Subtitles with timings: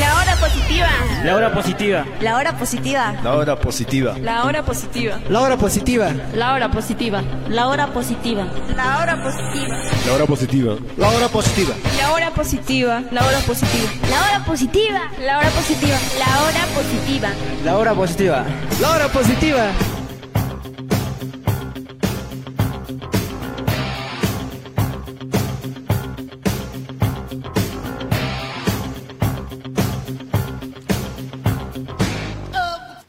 [0.00, 0.88] La hora positiva.
[1.22, 2.04] La hora positiva.
[2.20, 3.14] La hora positiva.
[3.22, 4.14] La hora positiva.
[4.18, 5.22] La hora positiva.
[5.28, 6.12] La hora positiva.
[6.34, 7.22] La hora positiva.
[7.54, 8.42] La hora positiva.
[8.88, 9.76] La hora positiva.
[9.96, 10.76] La hora positiva.
[10.96, 11.76] La hora positiva.
[11.92, 13.02] La hora positiva.
[13.12, 13.90] La hora positiva.
[14.10, 15.00] La hora positiva.
[15.20, 15.98] La hora positiva.
[16.26, 17.28] La hora positiva.
[17.64, 18.44] La hora positiva.
[18.80, 19.93] La hora positiva.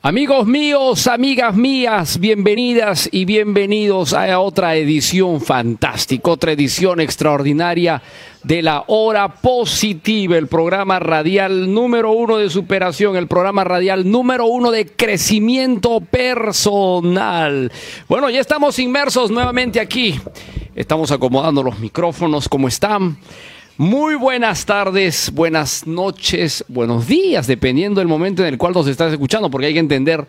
[0.07, 8.03] Amigos míos, amigas mías, bienvenidas y bienvenidos a otra edición fantástica, otra edición extraordinaria
[8.43, 14.45] de la hora positiva, el programa radial número uno de superación, el programa radial número
[14.45, 17.71] uno de crecimiento personal.
[18.07, 20.19] Bueno, ya estamos inmersos nuevamente aquí.
[20.75, 23.17] Estamos acomodando los micrófonos, ¿cómo están?
[23.77, 29.11] Muy buenas tardes, buenas noches, buenos días, dependiendo del momento en el cual nos estás
[29.11, 30.25] escuchando, porque hay que entender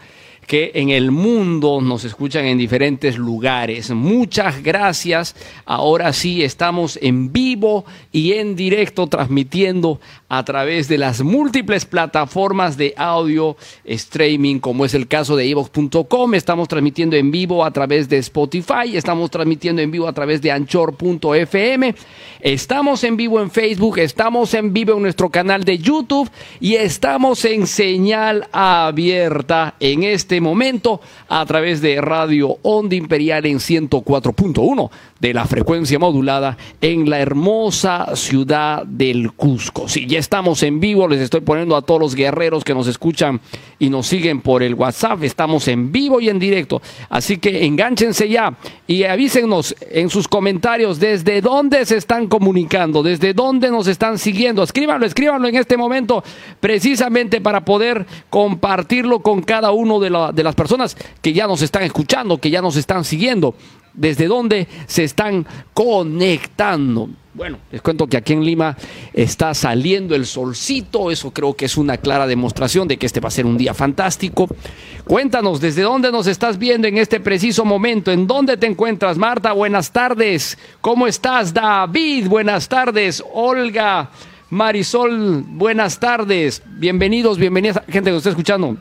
[0.47, 3.91] que en el mundo nos escuchan en diferentes lugares.
[3.91, 5.35] Muchas gracias.
[5.65, 12.77] Ahora sí estamos en vivo y en directo transmitiendo a través de las múltiples plataformas
[12.77, 16.35] de audio streaming, como es el caso de evox.com.
[16.35, 20.51] Estamos transmitiendo en vivo a través de Spotify, estamos transmitiendo en vivo a través de
[20.51, 21.95] anchor.fm,
[22.41, 26.31] estamos en vivo en Facebook, estamos en vivo en nuestro canal de YouTube
[26.61, 33.59] y estamos en señal abierta en este momento a través de Radio Onda Imperial en
[33.59, 39.89] 104.1 de la frecuencia modulada en la hermosa ciudad del Cusco.
[39.89, 43.41] Sí, ya estamos en vivo, les estoy poniendo a todos los guerreros que nos escuchan
[43.79, 48.29] y nos siguen por el WhatsApp, estamos en vivo y en directo, así que enganchense
[48.29, 54.19] ya y avísenos en sus comentarios desde dónde se están comunicando, desde dónde nos están
[54.19, 56.23] siguiendo, escríbanlo, escríbanlo en este momento
[56.61, 61.83] precisamente para poder compartirlo con cada uno de, de las personas que ya nos están
[61.83, 63.55] escuchando, que ya nos están siguiendo
[63.97, 67.09] desde dónde se están conectando.
[67.35, 68.77] Bueno, les cuento que aquí en Lima
[69.13, 73.29] está saliendo el solcito, eso creo que es una clara demostración de que este va
[73.29, 74.49] a ser un día fantástico.
[75.05, 78.11] Cuéntanos, ¿desde dónde nos estás viendo en este preciso momento?
[78.11, 79.53] ¿En dónde te encuentras, Marta?
[79.53, 80.57] Buenas tardes.
[80.81, 82.27] ¿Cómo estás, David?
[82.27, 84.11] Buenas tardes, Olga.
[84.49, 86.63] Marisol, buenas tardes.
[86.65, 88.79] Bienvenidos, bienvenidas, gente que está escuchando.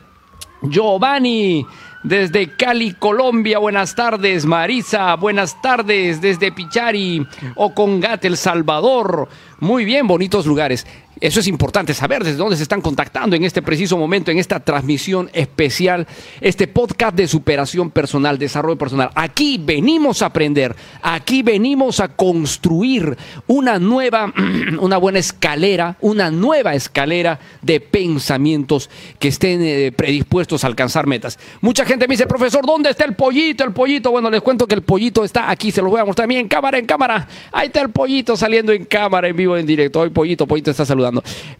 [0.68, 1.66] Giovanni,
[2.02, 4.46] desde Cali, Colombia, buenas tardes.
[4.46, 6.20] Marisa, buenas tardes.
[6.20, 9.28] Desde Pichari, Ocongate, El Salvador.
[9.60, 10.86] Muy bien, bonitos lugares.
[11.18, 14.60] Eso es importante saber desde dónde se están contactando en este preciso momento, en esta
[14.60, 16.06] transmisión especial,
[16.42, 19.08] este podcast de superación personal, desarrollo personal.
[19.14, 24.30] Aquí venimos a aprender, aquí venimos a construir una nueva,
[24.78, 31.38] una buena escalera, una nueva escalera de pensamientos que estén eh, predispuestos a alcanzar metas.
[31.62, 33.64] Mucha gente me dice, profesor, ¿dónde está el pollito?
[33.64, 36.24] El pollito, bueno, les cuento que el pollito está aquí, se los voy a mostrar
[36.24, 37.26] a mí en cámara, en cámara.
[37.52, 40.00] Ahí está el pollito saliendo en cámara, en vivo, en directo.
[40.00, 41.05] Hoy pollito, pollito está saludando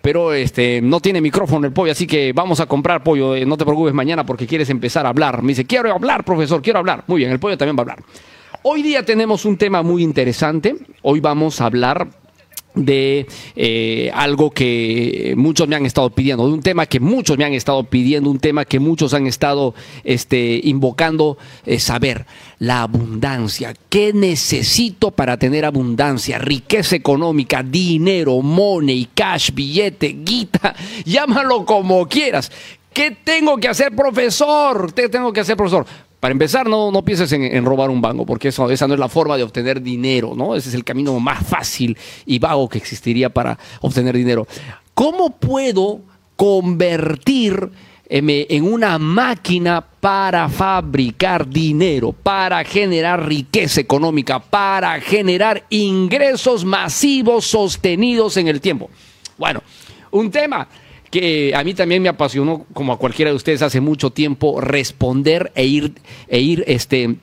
[0.00, 3.34] pero este no tiene micrófono el pollo, así que vamos a comprar pollo.
[3.34, 5.42] eh, no te preocupes mañana porque quieres empezar a hablar.
[5.42, 7.04] Me dice, quiero hablar, profesor, quiero hablar.
[7.06, 8.02] Muy bien, el pollo también va a hablar.
[8.62, 10.76] Hoy día tenemos un tema muy interesante.
[11.02, 12.08] Hoy vamos a hablar
[12.76, 13.26] de
[13.56, 17.54] eh, algo que muchos me han estado pidiendo, de un tema que muchos me han
[17.54, 19.74] estado pidiendo, un tema que muchos han estado
[20.04, 22.26] este, invocando, eh, saber
[22.58, 23.74] la abundancia.
[23.88, 26.38] ¿Qué necesito para tener abundancia?
[26.38, 30.74] Riqueza económica, dinero, money, cash, billete, guita,
[31.04, 32.52] llámalo como quieras.
[32.92, 34.92] ¿Qué tengo que hacer, profesor?
[34.94, 35.86] ¿Qué tengo que hacer, profesor?
[36.20, 39.08] Para empezar, no, no pienses en, robar un banco, porque eso, esa no es la
[39.08, 40.54] forma de obtener dinero, ¿no?
[40.56, 44.46] Ese es el camino más fácil y vago que existiría para obtener dinero.
[44.94, 46.00] ¿Cómo puedo
[46.36, 47.70] convertir
[48.08, 58.36] en una máquina para fabricar dinero, para generar riqueza económica, para generar ingresos masivos sostenidos
[58.38, 58.88] en el tiempo?
[59.36, 59.62] Bueno,
[60.12, 60.66] un tema
[61.10, 65.52] que a mí también me apasionó, como a cualquiera de ustedes hace mucho tiempo, responder
[65.54, 65.92] e ir,
[66.28, 67.16] e ir este,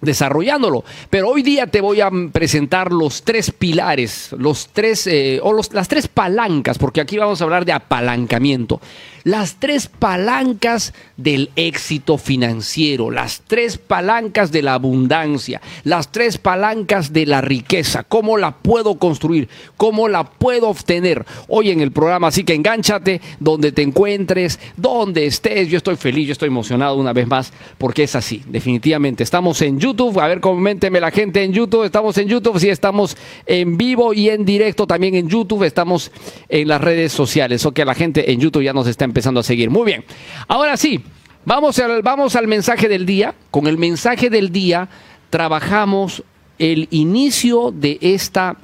[0.00, 0.84] desarrollándolo.
[1.08, 5.88] Pero hoy día te voy a presentar los tres pilares, los tres, eh, o las
[5.88, 8.80] tres palancas, porque aquí vamos a hablar de apalancamiento.
[9.24, 17.12] Las tres palancas del éxito financiero, las tres palancas de la abundancia, las tres palancas
[17.12, 21.26] de la riqueza, cómo la puedo construir, cómo la puedo obtener.
[21.48, 25.68] Hoy en el programa, así que engánchate donde te encuentres, donde estés.
[25.68, 29.22] Yo estoy feliz, yo estoy emocionado una vez más, porque es así, definitivamente.
[29.22, 33.16] Estamos en YouTube, a ver, coménteme la gente en YouTube, estamos en YouTube, sí, estamos
[33.44, 36.10] en vivo y en directo también en YouTube, estamos
[36.48, 39.42] en las redes sociales, o que la gente en YouTube ya nos está empezando a
[39.42, 39.70] seguir.
[39.70, 40.04] Muy bien.
[40.48, 41.02] Ahora sí,
[41.44, 43.34] vamos al, vamos al mensaje del día.
[43.50, 44.88] Con el mensaje del día
[45.28, 46.22] trabajamos
[46.58, 48.56] el inicio de esta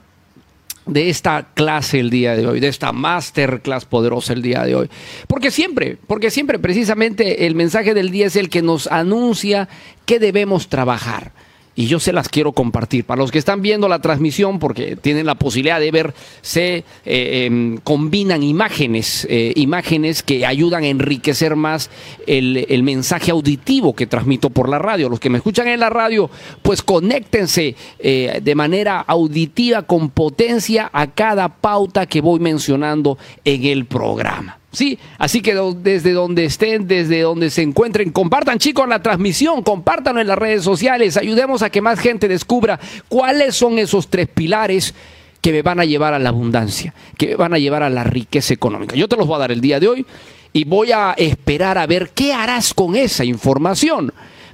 [0.86, 4.90] de esta clase el día de hoy, de esta masterclass poderosa el día de hoy.
[5.26, 9.68] Porque siempre, porque siempre precisamente el mensaje del día es el que nos anuncia
[10.04, 11.32] que debemos trabajar
[11.76, 13.04] y yo se las quiero compartir.
[13.04, 17.44] Para los que están viendo la transmisión, porque tienen la posibilidad de ver, se eh,
[17.44, 21.90] em, combinan imágenes, eh, imágenes que ayudan a enriquecer más
[22.26, 25.10] el, el, mensaje auditivo que transmito por la radio.
[25.10, 26.30] Los que me escuchan en la radio,
[26.62, 33.64] pues conéctense eh, de manera auditiva con potencia a cada pauta que voy mencionando en
[33.64, 34.58] el programa.
[34.76, 40.20] Sí, así que desde donde estén, desde donde se encuentren, compartan chicos la transmisión, compártanlo
[40.20, 42.78] en las redes sociales, ayudemos a que más gente descubra
[43.08, 44.94] cuáles son esos tres pilares
[45.40, 48.04] que me van a llevar a la abundancia, que me van a llevar a la
[48.04, 48.94] riqueza económica.
[48.94, 50.06] Yo te los voy a dar el día de hoy
[50.52, 54.12] y voy a esperar a ver qué harás con esa información.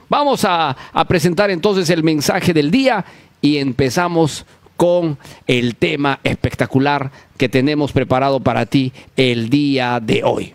[0.08, 3.04] Vamos a, a presentar entonces el mensaje del día
[3.40, 4.46] y empezamos
[4.82, 10.54] con el tema espectacular que tenemos preparado para ti el día de hoy.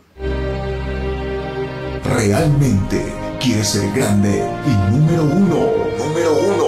[2.04, 3.06] ¿Realmente
[3.40, 5.70] quieres ser grande y número uno?
[5.98, 6.66] Número uno.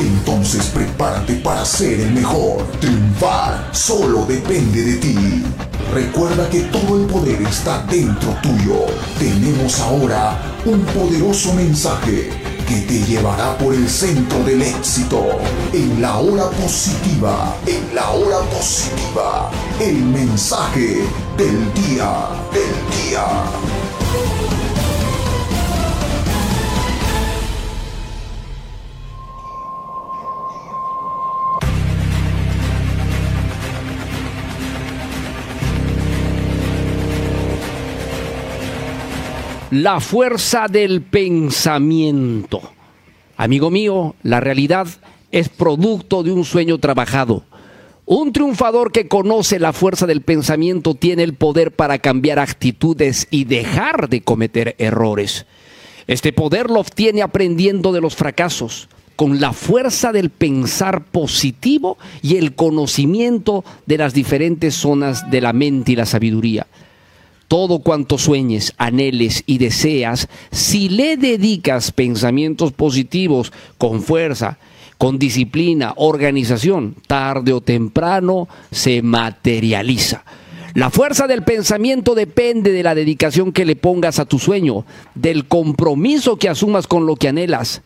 [0.00, 2.62] Entonces prepárate para ser el mejor.
[2.80, 5.42] Triunfar solo depende de ti.
[5.92, 8.86] Recuerda que todo el poder está dentro tuyo.
[9.18, 15.22] Tenemos ahora un poderoso mensaje que te llevará por el centro del éxito.
[15.72, 19.50] En la hora positiva, en la hora positiva,
[19.80, 21.04] el mensaje
[21.36, 24.73] del día, del día.
[39.74, 42.62] La fuerza del pensamiento.
[43.36, 44.86] Amigo mío, la realidad
[45.32, 47.42] es producto de un sueño trabajado.
[48.06, 53.46] Un triunfador que conoce la fuerza del pensamiento tiene el poder para cambiar actitudes y
[53.46, 55.44] dejar de cometer errores.
[56.06, 62.36] Este poder lo obtiene aprendiendo de los fracasos, con la fuerza del pensar positivo y
[62.36, 66.68] el conocimiento de las diferentes zonas de la mente y la sabiduría
[67.54, 74.58] todo cuanto sueñes, anheles y deseas, si le dedicas pensamientos positivos con fuerza,
[74.98, 80.24] con disciplina, organización, tarde o temprano se materializa.
[80.74, 84.84] La fuerza del pensamiento depende de la dedicación que le pongas a tu sueño,
[85.14, 87.82] del compromiso que asumas con lo que anhelas.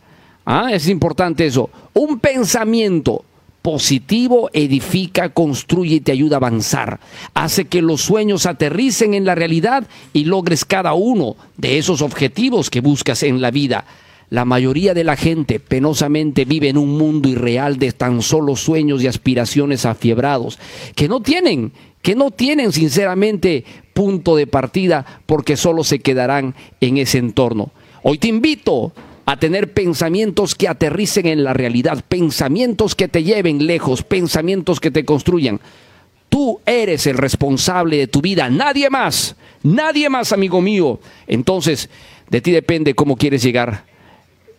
[0.46, 1.68] Ah, es importante eso.
[1.92, 3.22] Un pensamiento
[3.68, 7.00] positivo edifica, construye y te ayuda a avanzar.
[7.34, 12.70] Hace que los sueños aterricen en la realidad y logres cada uno de esos objetivos
[12.70, 13.84] que buscas en la vida.
[14.30, 19.02] La mayoría de la gente penosamente vive en un mundo irreal de tan solo sueños
[19.02, 20.58] y aspiraciones afiebrados,
[20.94, 26.96] que no tienen, que no tienen sinceramente punto de partida porque solo se quedarán en
[26.96, 27.70] ese entorno.
[28.02, 28.94] Hoy te invito
[29.28, 34.90] a tener pensamientos que aterricen en la realidad, pensamientos que te lleven lejos, pensamientos que
[34.90, 35.60] te construyan.
[36.30, 40.98] Tú eres el responsable de tu vida, nadie más, nadie más, amigo mío.
[41.26, 41.90] Entonces,
[42.30, 43.84] de ti depende cómo quieres llegar.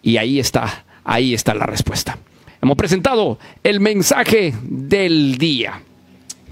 [0.04, 2.20] Y ahí está, ahí está la respuesta.
[2.62, 5.82] Hemos presentado el mensaje del día.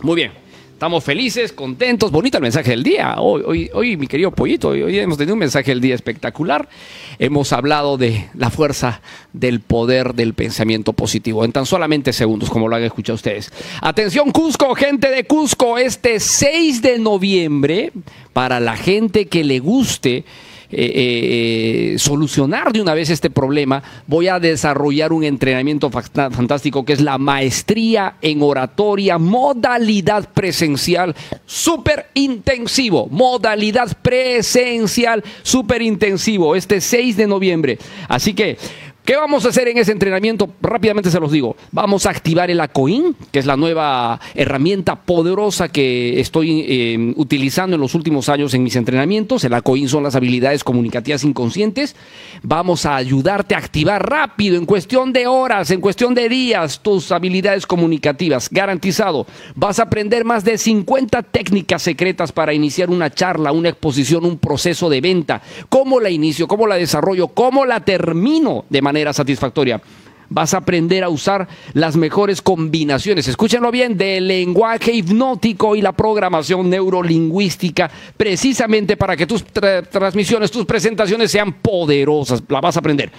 [0.02, 0.32] Muy bien.
[0.78, 3.16] Estamos felices, contentos, bonito el mensaje del día.
[3.18, 6.70] Hoy, hoy, hoy mi querido Pollito, hoy, hoy hemos tenido un mensaje del día espectacular.
[7.18, 9.02] Hemos hablado de la fuerza
[9.34, 13.52] del poder del pensamiento positivo en tan solamente segundos, como lo han escuchado ustedes.
[13.82, 17.92] Atención Cusco, gente de Cusco, este 6 de noviembre,
[18.32, 20.26] para la gente que le guste
[20.70, 26.94] eh, eh, solucionar de una vez este problema, voy a desarrollar un entrenamiento fantástico que
[26.94, 37.18] es la maestría en oratoria, modalidad presencial, súper intensivo, modalidad presencial, súper intensivo, este 6
[37.18, 37.78] de noviembre.
[38.08, 38.58] Así que...
[39.08, 40.50] ¿Qué vamos a hacer en ese entrenamiento?
[40.62, 41.56] Rápidamente se los digo.
[41.72, 47.76] Vamos a activar el ACOIN, que es la nueva herramienta poderosa que estoy eh, utilizando
[47.76, 49.46] en los últimos años en mis entrenamientos.
[49.46, 51.96] El ACOIN son las habilidades comunicativas inconscientes.
[52.44, 57.10] Vamos a ayudarte a activar rápido, en cuestión de horas, en cuestión de días, tus
[57.14, 58.50] habilidades comunicativas.
[58.50, 59.26] Garantizado.
[59.56, 64.38] Vas a aprender más de 50 técnicas secretas para iniciar una charla, una exposición, un
[64.38, 65.42] proceso de venta.
[65.70, 66.46] ¿Cómo la inicio?
[66.46, 67.30] ¿Cómo la desarrollo?
[67.30, 69.80] ¿Cómo la termino de manera satisfactoria?
[70.30, 75.94] Vas a aprender a usar las mejores combinaciones, escúchenlo bien, del lenguaje hipnótico y la
[75.94, 82.44] programación neurolingüística, precisamente para que tus tra- transmisiones, tus presentaciones sean poderosas.
[82.50, 83.12] La vas a aprender.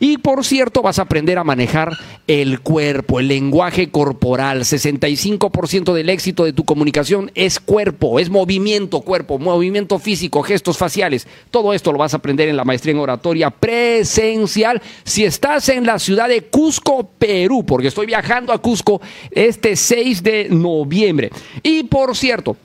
[0.00, 4.60] Y por cierto, vas a aprender a manejar el cuerpo, el lenguaje corporal.
[4.60, 11.26] 65% del éxito de tu comunicación es cuerpo, es movimiento, cuerpo, movimiento físico, gestos faciales.
[11.50, 15.86] Todo esto lo vas a aprender en la maestría en oratoria presencial si estás en
[15.86, 21.30] la ciudad de Cusco, Perú, porque estoy viajando a Cusco este 6 de noviembre.
[21.62, 22.56] Y por cierto,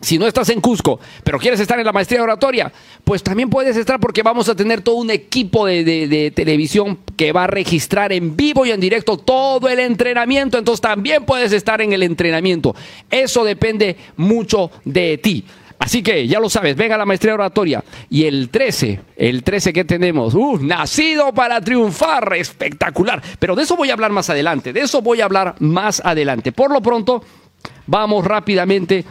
[0.00, 2.72] si no estás en Cusco, pero quieres estar en la maestría oratoria,
[3.04, 6.98] pues también puedes estar porque vamos a tener todo un equipo de, de- de televisión
[7.16, 10.56] que va a registrar en vivo y en directo todo el entrenamiento.
[10.56, 12.74] Entonces también puedes estar en el entrenamiento.
[13.10, 15.44] Eso depende mucho de ti.
[15.78, 17.84] Así que ya lo sabes, venga la maestría oratoria.
[18.10, 23.22] Y el 13, el 13 que tenemos, uh, nacido para triunfar, espectacular.
[23.38, 26.50] Pero de eso voy a hablar más adelante, de eso voy a hablar más adelante.
[26.52, 27.22] Por lo pronto,
[27.86, 29.04] vamos rápidamente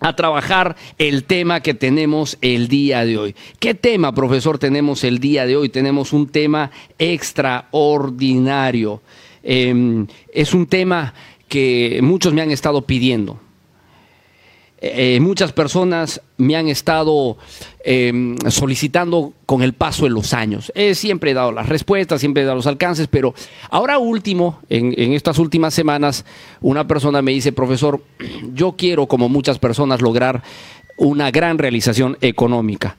[0.00, 3.36] a trabajar el tema que tenemos el día de hoy.
[3.60, 5.68] ¿Qué tema, profesor, tenemos el día de hoy?
[5.68, 9.00] Tenemos un tema extraordinario.
[9.44, 11.14] Eh, es un tema
[11.48, 13.38] que muchos me han estado pidiendo.
[14.84, 17.36] Eh, muchas personas me han estado
[17.84, 20.72] eh, solicitando con el paso de los años.
[20.74, 23.32] Eh, siempre he dado las respuestas, siempre he dado los alcances, pero
[23.70, 26.24] ahora último, en estas últimas semanas,
[26.60, 28.02] una persona me dice, profesor,
[28.54, 30.42] yo quiero, como muchas personas, lograr
[30.96, 32.96] una gran realización económica.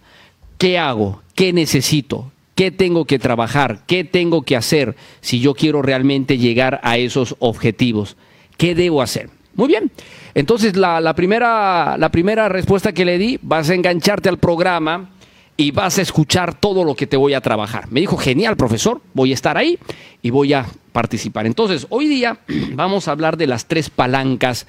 [0.57, 1.21] ¿Qué hago?
[1.35, 2.31] ¿Qué necesito?
[2.55, 3.83] ¿Qué tengo que trabajar?
[3.87, 8.15] ¿Qué tengo que hacer si yo quiero realmente llegar a esos objetivos?
[8.55, 9.29] ¿Qué debo hacer?
[9.55, 9.91] Muy bien.
[10.33, 15.09] Entonces, la, primera, la primera respuesta que le di, vas a engancharte al programa
[15.55, 17.91] y vas a escuchar todo lo que te voy a trabajar.
[17.91, 19.77] Me dijo, genial, profesor, voy a estar ahí
[20.21, 21.45] y voy a participar.
[21.45, 22.39] Entonces, hoy día
[22.73, 24.65] vamos a hablar de las tres palancas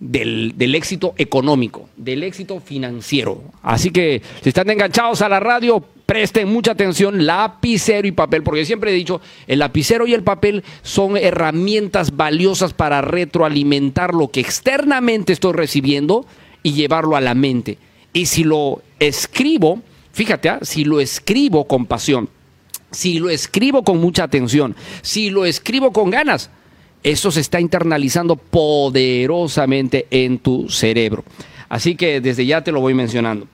[0.00, 3.42] del, del éxito económico, del éxito financiero.
[3.62, 8.64] Así que si están enganchados a la radio, presten mucha atención, lapicero y papel, porque
[8.64, 14.40] siempre he dicho, el lapicero y el papel son herramientas valiosas para retroalimentar lo que
[14.40, 16.24] externamente estoy recibiendo
[16.62, 17.78] y llevarlo a la mente.
[18.12, 20.58] Y si lo escribo, fíjate, ¿ah?
[20.62, 22.28] si lo escribo con pasión,
[22.92, 26.50] si lo escribo con mucha atención, si lo escribo con ganas,
[27.02, 31.24] eso se está internalizando poderosamente en tu cerebro.
[31.68, 33.46] Así que desde ya te lo voy mencionando.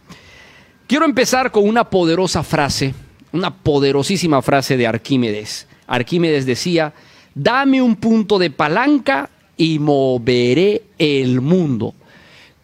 [0.87, 2.95] Quiero empezar con una poderosa frase,
[3.33, 5.67] una poderosísima frase de Arquímedes.
[5.87, 6.93] Arquímedes decía,
[7.35, 11.95] dame un punto de palanca y moveré el mundo.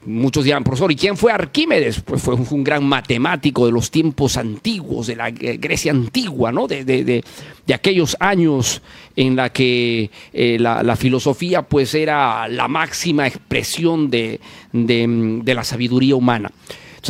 [0.07, 2.01] Muchos dirán, profesor, ¿y quién fue Arquímedes?
[2.01, 6.67] Pues fue un, gran matemático de los tiempos antiguos, de la Grecia antigua, ¿no?
[6.69, 7.25] De, de- de-
[7.67, 8.81] de aquellos años
[9.17, 14.41] en la que eh, la, filosofía pues era la máxima expresión de,
[14.73, 16.51] de la sabiduría humana.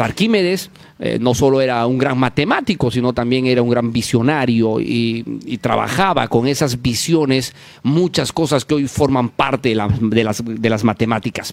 [0.00, 5.23] Arquímedes eh, no solo era un gran matemático, sino también era un gran visionario y,
[5.61, 11.52] trabajaba con esas visiones muchas cosas que hoy forman parte de las matemáticas.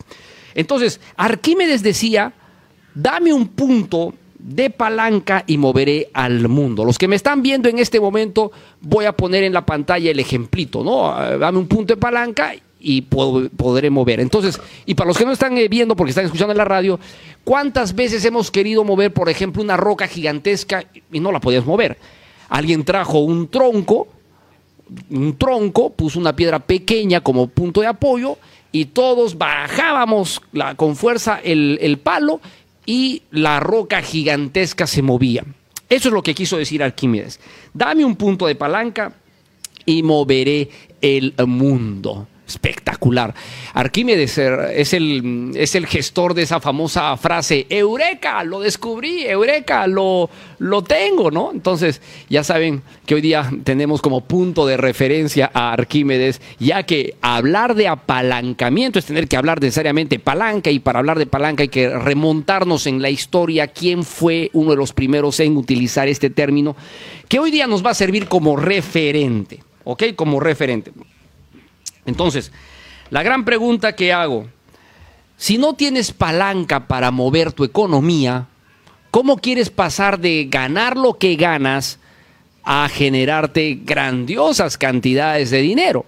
[0.56, 2.34] Entonces, Arquímedes decía,
[2.96, 6.86] dame un punto de palanca y moveré al mundo.
[6.86, 10.20] Los que me están viendo en este momento, voy a poner en la pantalla el
[10.20, 11.10] ejemplito, ¿no?
[11.10, 14.20] Ah, Dame un punto de palanca y podré mover.
[14.20, 17.00] Entonces, y para los que no están eh, viendo porque están escuchando en la radio,
[17.44, 21.98] ¿cuántas veces hemos querido mover, por ejemplo, una roca gigantesca y no la podías mover?
[22.48, 24.08] Alguien trajo un tronco,
[25.10, 28.38] un tronco, puso una piedra pequeña como punto de apoyo
[28.76, 30.42] y todos bajábamos
[30.76, 32.42] con fuerza el, el palo
[32.86, 35.46] y la roca gigantesca se movía.
[35.88, 37.40] Eso es lo que quiso decir Arquímedes.
[37.74, 39.14] Dame un punto de palanca
[39.86, 42.28] y moveré el mundo.
[42.48, 43.34] Espectacular.
[43.74, 49.88] Arquímedes eh, es el, es el gestor de esa famosa frase, Eureka, lo descubrí, Eureka,
[49.88, 51.52] lo, lo tengo, ¿no?
[51.52, 57.16] Entonces, ya saben que hoy día tenemos como punto de referencia a Arquímedes, ya que
[57.22, 61.70] hablar de apalancamiento es tener que hablar necesariamente palanca, y para hablar de palanca hay
[61.70, 66.76] que remontarnos en la historia, quién fue uno de los primeros en utilizar este término,
[67.28, 70.04] que hoy día nos va a servir como referente, ¿ok?
[70.16, 70.92] Como referente.
[72.06, 72.52] Entonces,
[73.10, 74.48] la gran pregunta que hago,
[75.38, 78.48] si no tienes palanca para mover tu economía,
[79.12, 82.00] ¿cómo quieres pasar de ganar lo que ganas
[82.64, 86.06] a generarte grandiosas cantidades de dinero?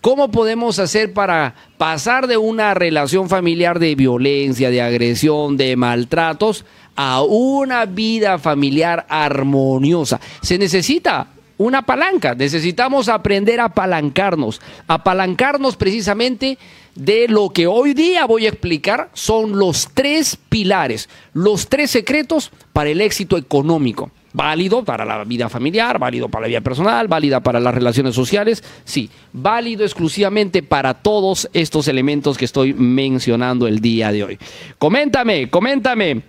[0.00, 6.64] ¿Cómo podemos hacer para pasar de una relación familiar de violencia, de agresión, de maltratos,
[6.96, 10.18] a una vida familiar armoniosa?
[10.40, 11.26] Se necesita
[11.60, 12.34] una palanca.
[12.34, 14.62] Necesitamos aprender a apalancarnos.
[14.88, 16.56] Apalancarnos precisamente
[16.94, 22.50] de lo que hoy día voy a explicar son los tres pilares, los tres secretos
[22.72, 24.10] para el éxito económico.
[24.32, 28.64] Válido para la vida familiar, válido para la vida personal, válida para las relaciones sociales,
[28.84, 34.38] sí, válido exclusivamente para todos estos elementos que estoy mencionando el día de hoy.
[34.78, 36.22] Coméntame, coméntame.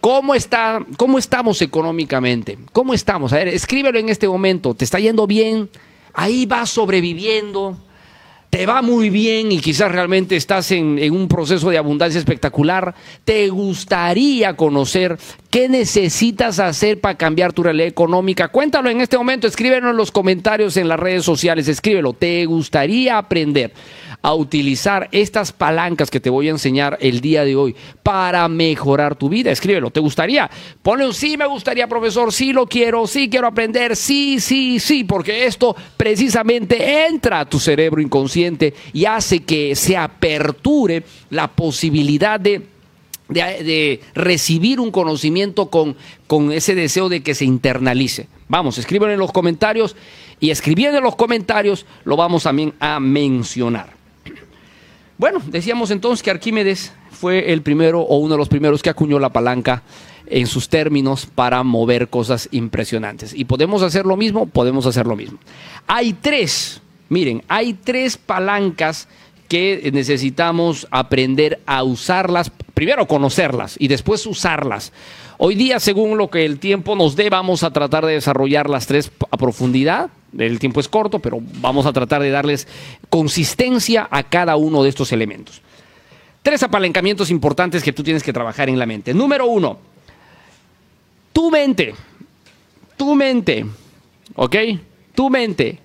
[0.00, 2.58] ¿Cómo, está, ¿Cómo estamos económicamente?
[2.72, 3.32] ¿Cómo estamos?
[3.32, 4.74] A ver, escríbelo en este momento.
[4.74, 5.68] ¿Te está yendo bien?
[6.14, 7.76] Ahí vas sobreviviendo.
[8.50, 12.94] Te va muy bien y quizás realmente estás en, en un proceso de abundancia espectacular.
[13.24, 15.18] ¿Te gustaría conocer
[15.50, 18.48] qué necesitas hacer para cambiar tu realidad económica?
[18.48, 19.46] Cuéntalo en este momento.
[19.46, 21.68] Escríbelo en los comentarios en las redes sociales.
[21.68, 22.12] Escríbelo.
[22.12, 23.72] ¿Te gustaría aprender?
[24.22, 29.14] a utilizar estas palancas que te voy a enseñar el día de hoy para mejorar
[29.16, 29.50] tu vida.
[29.50, 30.50] Escríbelo, ¿te gustaría?
[30.82, 35.04] Ponle un sí, me gustaría, profesor, sí lo quiero, sí quiero aprender, sí, sí, sí,
[35.04, 42.40] porque esto precisamente entra a tu cerebro inconsciente y hace que se aperture la posibilidad
[42.40, 42.77] de
[43.28, 48.28] de, recibir un conocimiento con, con, ese deseo de que se internalice.
[48.48, 49.96] Vamos, escriban en los comentarios
[50.40, 53.98] y escribiendo en los comentarios lo vamos también a mencionar.
[55.18, 59.18] Bueno, decíamos entonces que Arquímedes fue el primero o uno de los primeros que acuñó
[59.18, 59.82] la palanca
[60.26, 63.34] en sus términos para mover cosas impresionantes.
[63.34, 64.46] ¿Y podemos hacer lo mismo?
[64.46, 65.38] Podemos hacer lo mismo.
[65.86, 69.08] Hay tres, miren, hay tres palancas
[69.48, 74.92] que necesitamos aprender a usarlas, primero conocerlas y después usarlas.
[75.38, 78.86] Hoy día, según lo que el tiempo nos dé, vamos a tratar de desarrollar las
[78.86, 80.10] tres a profundidad.
[80.36, 82.68] El tiempo es corto, pero vamos a tratar de darles
[83.08, 85.62] consistencia a cada uno de estos elementos.
[86.42, 89.14] Tres apalancamientos importantes que tú tienes que trabajar en la mente.
[89.14, 89.78] Número uno,
[91.32, 91.94] tu mente.
[92.96, 93.64] Tu mente.
[94.34, 94.56] ¿Ok?
[95.14, 95.78] Tu mente.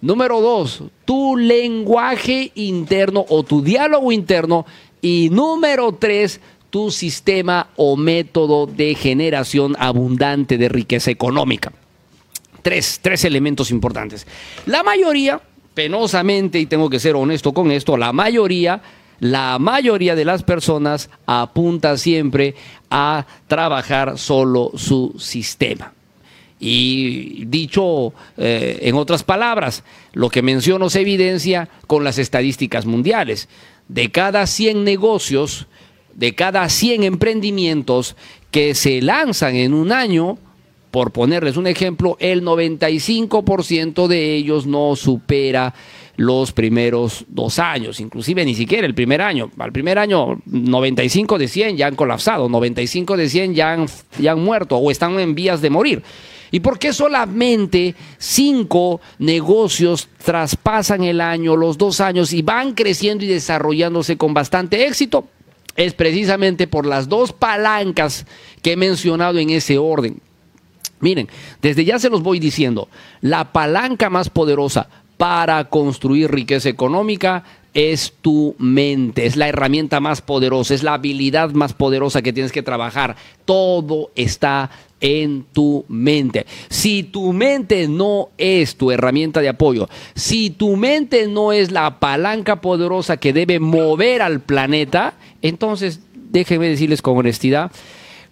[0.00, 4.64] Número dos, tu lenguaje interno o tu diálogo interno.
[5.00, 11.72] Y número tres, tu sistema o método de generación abundante de riqueza económica.
[12.62, 14.26] Tres, tres elementos importantes.
[14.66, 15.40] La mayoría,
[15.74, 18.82] penosamente, y tengo que ser honesto con esto, la mayoría,
[19.20, 22.54] la mayoría de las personas apunta siempre
[22.90, 25.92] a trabajar solo su sistema.
[26.60, 33.48] Y dicho eh, en otras palabras, lo que menciono se evidencia con las estadísticas mundiales.
[33.88, 35.66] De cada 100 negocios,
[36.14, 38.16] de cada 100 emprendimientos
[38.50, 40.38] que se lanzan en un año,
[40.90, 45.74] por ponerles un ejemplo, el 95% de ellos no supera
[46.16, 49.50] los primeros dos años, inclusive ni siquiera el primer año.
[49.58, 53.86] Al primer año, 95 de 100 ya han colapsado, 95 de 100 ya han,
[54.18, 56.02] ya han muerto o están en vías de morir.
[56.50, 63.24] ¿Y por qué solamente cinco negocios traspasan el año, los dos años y van creciendo
[63.24, 65.26] y desarrollándose con bastante éxito?
[65.76, 68.26] Es precisamente por las dos palancas
[68.62, 70.20] que he mencionado en ese orden.
[71.00, 71.28] Miren,
[71.62, 72.88] desde ya se los voy diciendo,
[73.20, 80.20] la palanca más poderosa para construir riqueza económica es tu mente, es la herramienta más
[80.22, 83.16] poderosa, es la habilidad más poderosa que tienes que trabajar.
[83.44, 86.46] Todo está en tu mente.
[86.68, 91.98] Si tu mente no es tu herramienta de apoyo, si tu mente no es la
[92.00, 97.70] palanca poderosa que debe mover al planeta, entonces déjenme decirles con honestidad,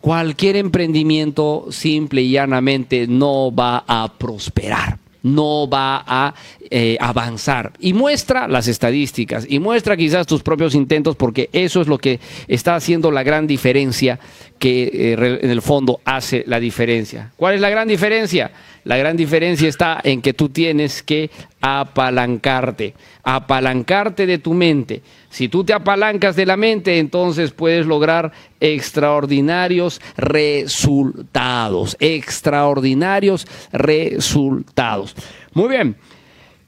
[0.00, 6.34] cualquier emprendimiento simple y llanamente no va a prosperar no va a
[6.70, 7.72] eh, avanzar.
[7.80, 12.20] Y muestra las estadísticas y muestra quizás tus propios intentos porque eso es lo que
[12.46, 14.18] está haciendo la gran diferencia
[14.58, 17.32] que eh, en el fondo hace la diferencia.
[17.36, 18.52] ¿Cuál es la gran diferencia?
[18.86, 21.28] La gran diferencia está en que tú tienes que
[21.60, 22.94] apalancarte,
[23.24, 25.02] apalancarte de tu mente.
[25.28, 35.16] Si tú te apalancas de la mente, entonces puedes lograr extraordinarios resultados, extraordinarios resultados.
[35.52, 35.96] Muy bien,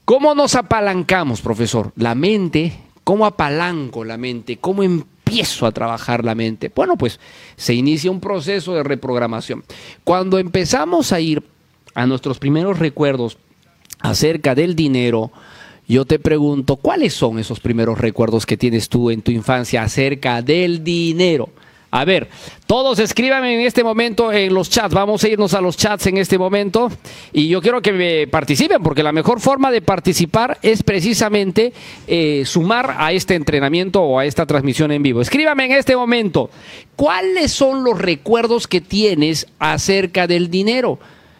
[0.03, 1.93] ¿cómo nos apalancamos, profesor?
[1.95, 2.73] La mente,
[3.05, 4.57] ¿cómo apalanco la mente?
[4.57, 6.69] ¿Cómo empiezo a trabajar la mente?
[6.75, 7.17] Bueno, pues
[7.55, 9.63] se inicia un proceso de reprogramación.
[10.03, 11.41] Cuando empezamos a ir
[11.95, 13.37] a nuestros primeros recuerdos
[13.99, 15.31] acerca del dinero,
[15.87, 20.41] yo te pregunto, ¿cuáles son esos primeros recuerdos que tienes tú en tu infancia acerca
[20.41, 21.49] del dinero?
[21.91, 22.29] A ver,
[22.67, 24.93] todos escríbanme en este momento en los chats.
[24.93, 26.91] Vamos a irnos a los chats en este momento.
[27.33, 31.73] Y yo quiero que me participen, porque la mejor forma de participar es precisamente
[32.05, 35.21] eh, sumar a este entrenamiento o a esta transmisión en vivo.
[35.21, 36.51] Escríbame en este momento,
[36.95, 40.99] ¿cuáles son los recuerdos que tienes acerca del dinero?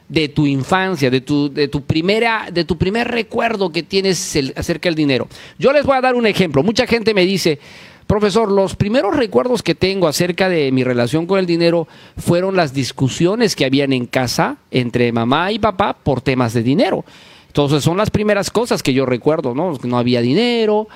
[0.10, 4.90] De tu infancia, de tu, de tu, primera, de tu primer recuerdo que tienes acerca
[4.90, 5.28] del dinero.
[5.58, 6.64] Yo les voy a dar un ejemplo.
[6.64, 7.60] Mucha gente me dice,
[8.08, 12.74] profesor, los primeros recuerdos que tengo acerca de mi relación con el dinero fueron las
[12.74, 17.06] discusiones que habían en casa entre mamá y papá por temas de dinero.
[17.48, 19.78] Entonces son las primeras cosas que yo recuerdo, ¿no?
[19.84, 20.88] No había dinero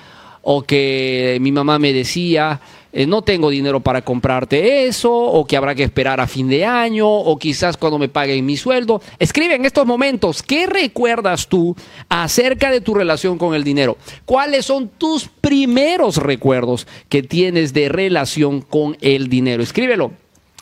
[0.41, 2.59] o que mi mamá me decía,
[2.95, 6.63] eh, no tengo dinero para comprarte eso, o que habrá que esperar a fin de
[6.63, 9.01] año, o quizás cuando me paguen mi sueldo.
[9.17, 11.75] Escribe en estos momentos, ¿qué recuerdas tú
[12.07, 13.97] acerca de tu relación con el dinero?
[14.25, 19.63] ¿Cuáles son tus primeros recuerdos que tienes de relación con el dinero?
[19.63, 20.11] Escríbelo.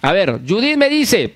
[0.01, 1.35] A ver, Judith me dice,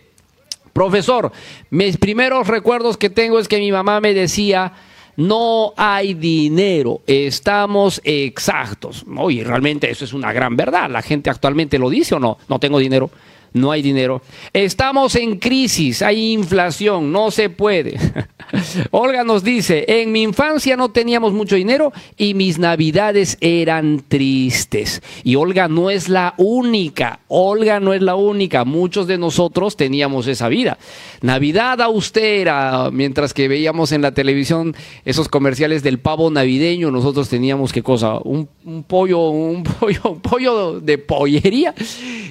[0.71, 1.33] profesor,
[1.71, 4.71] mis primeros recuerdos que tengo es que mi mamá me decía,
[5.17, 9.05] no hay dinero, estamos exactos.
[9.17, 10.89] Oye, realmente eso es una gran verdad.
[10.89, 13.09] La gente actualmente lo dice o no, no tengo dinero
[13.55, 14.21] no hay dinero.
[14.53, 17.97] Estamos en crisis, hay inflación, no se puede.
[18.91, 25.01] Olga nos dice, en mi infancia no teníamos mucho dinero y mis navidades eran tristes.
[25.23, 30.27] Y Olga no es la única, Olga no es la única, muchos de nosotros teníamos
[30.27, 30.77] esa vida.
[31.21, 37.71] Navidad austera, mientras que veíamos en la televisión esos comerciales del pavo navideño, nosotros teníamos
[37.71, 38.49] qué cosa, un,
[38.85, 41.73] pollo, un pollo, un pollo de pollería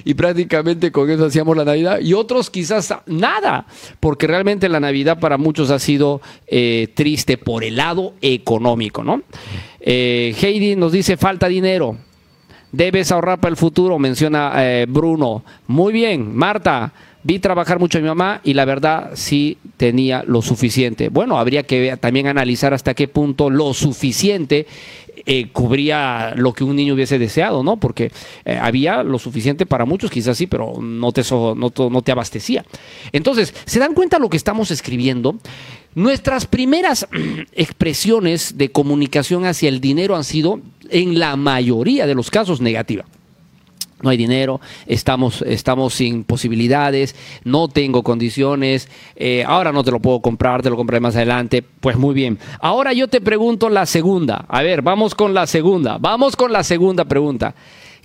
[0.03, 3.65] y prácticamente con hacíamos la Navidad y otros quizás nada,
[3.99, 9.21] porque realmente la Navidad para muchos ha sido eh, triste por el lado económico, ¿no?
[9.79, 11.97] Eh, Heidi nos dice falta dinero.
[12.71, 15.43] Debes ahorrar para el futuro, menciona eh, Bruno.
[15.67, 16.91] Muy bien, Marta,
[17.23, 21.09] vi trabajar mucho a mi mamá y la verdad sí tenía lo suficiente.
[21.09, 24.67] Bueno, habría que también analizar hasta qué punto lo suficiente
[25.25, 27.77] eh, cubría lo que un niño hubiese deseado, ¿no?
[27.77, 28.11] Porque
[28.45, 32.65] eh, había lo suficiente para muchos, quizás sí, pero no te, no, no te abastecía.
[33.11, 35.35] Entonces, ¿se dan cuenta lo que estamos escribiendo?
[35.95, 37.07] Nuestras primeras
[37.53, 40.59] expresiones de comunicación hacia el dinero han sido,
[40.89, 43.07] en la mayoría de los casos, negativas
[44.05, 49.99] no hay dinero, estamos, estamos sin posibilidades, no tengo condiciones, eh, ahora no te lo
[49.99, 51.63] puedo comprar, te lo compraré más adelante.
[51.63, 52.39] Pues muy bien.
[52.61, 54.45] Ahora yo te pregunto la segunda.
[54.47, 55.97] A ver, vamos con la segunda.
[55.99, 57.55] Vamos con la segunda pregunta.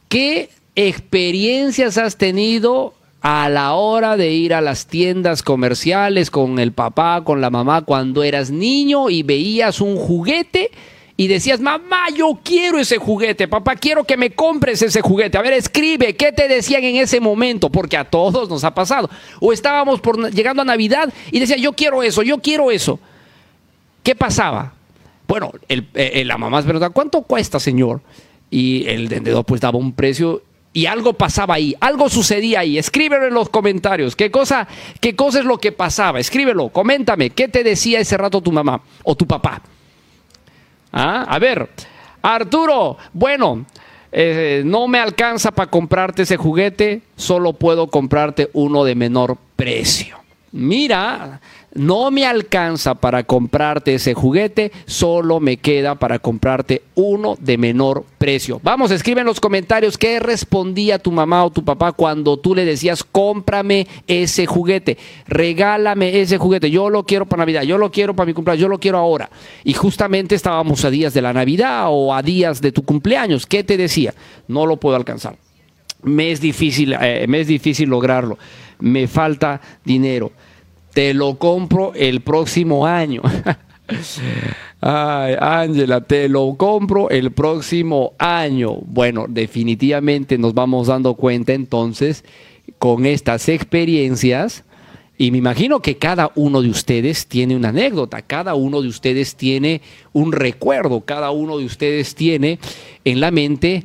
[0.09, 6.73] ¿Qué experiencias has tenido a la hora de ir a las tiendas comerciales con el
[6.73, 10.71] papá, con la mamá, cuando eras niño y veías un juguete?
[11.21, 15.37] Y decías, mamá, yo quiero ese juguete, papá, quiero que me compres ese juguete.
[15.37, 17.69] A ver, escribe, ¿qué te decían en ese momento?
[17.69, 19.11] Porque a todos nos ha pasado.
[19.39, 22.99] O estábamos por, llegando a Navidad y decía, yo quiero eso, yo quiero eso.
[24.03, 24.73] ¿Qué pasaba?
[25.29, 28.01] Bueno, el, eh, la mamá se preguntaba, ¿cuánto cuesta, señor?
[28.49, 32.79] Y el vendedor pues daba un precio y algo pasaba ahí, algo sucedía ahí.
[32.79, 34.17] Escríbelo en los comentarios.
[34.17, 34.67] ¿Qué cosa,
[35.03, 36.19] ¿Qué cosa es lo que pasaba?
[36.19, 37.29] Escríbelo, coméntame.
[37.29, 39.61] ¿Qué te decía ese rato tu mamá o tu papá?
[40.93, 41.25] ¿Ah?
[41.29, 41.69] A ver,
[42.23, 43.65] Arturo, bueno,
[44.13, 50.20] eh, no me alcanza para comprarte ese juguete, solo puedo comprarte uno de menor precio.
[50.53, 51.41] Mira,
[51.75, 58.05] no me alcanza para comprarte ese juguete, solo me queda para comprarte uno de menor
[58.19, 58.61] precio.
[58.61, 62.65] Vamos, escribe en los comentarios qué respondía tu mamá o tu papá cuando tú le
[62.65, 68.15] decías, cómprame ese juguete, regálame ese juguete, yo lo quiero para Navidad, yo lo quiero
[68.15, 69.31] para mi cumpleaños, yo lo quiero ahora.
[69.63, 73.47] Y justamente estábamos a días de la Navidad o a días de tu cumpleaños.
[73.47, 74.15] ¿Qué te decía?
[74.49, 75.37] No lo puedo alcanzar.
[76.03, 78.37] Me es difícil, eh, me es difícil lograrlo.
[78.81, 80.33] Me falta dinero
[80.93, 83.23] te lo compro el próximo año.
[84.81, 88.77] Ay, Ángela, te lo compro el próximo año.
[88.87, 92.25] Bueno, definitivamente nos vamos dando cuenta entonces
[92.79, 94.65] con estas experiencias.
[95.19, 99.37] Y me imagino que cada uno de ustedes tiene una anécdota, cada uno de ustedes
[99.37, 99.83] tiene
[100.15, 102.59] un recuerdo, cada uno de ustedes tiene
[103.05, 103.85] en la mente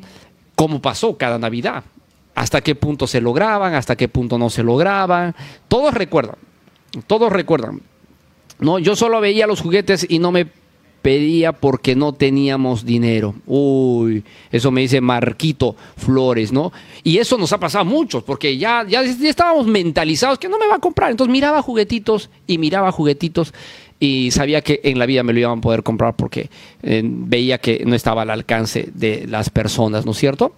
[0.54, 1.84] cómo pasó cada Navidad,
[2.36, 5.34] hasta qué punto se lograban, hasta qué punto no se lograban.
[5.68, 6.36] Todos recuerdan,
[7.06, 7.80] todos recuerdan.
[8.58, 10.46] No, yo solo veía los juguetes y no me
[11.00, 13.34] pedía porque no teníamos dinero.
[13.46, 14.22] Uy,
[14.52, 16.72] eso me dice Marquito Flores, ¿no?
[17.02, 20.66] Y eso nos ha pasado a muchos, porque ya, ya, estábamos mentalizados que no me
[20.66, 21.10] va a comprar.
[21.10, 23.54] Entonces miraba juguetitos y miraba juguetitos
[23.98, 26.50] y sabía que en la vida me lo iban a poder comprar porque
[26.82, 30.52] eh, veía que no estaba al alcance de las personas, ¿no es cierto?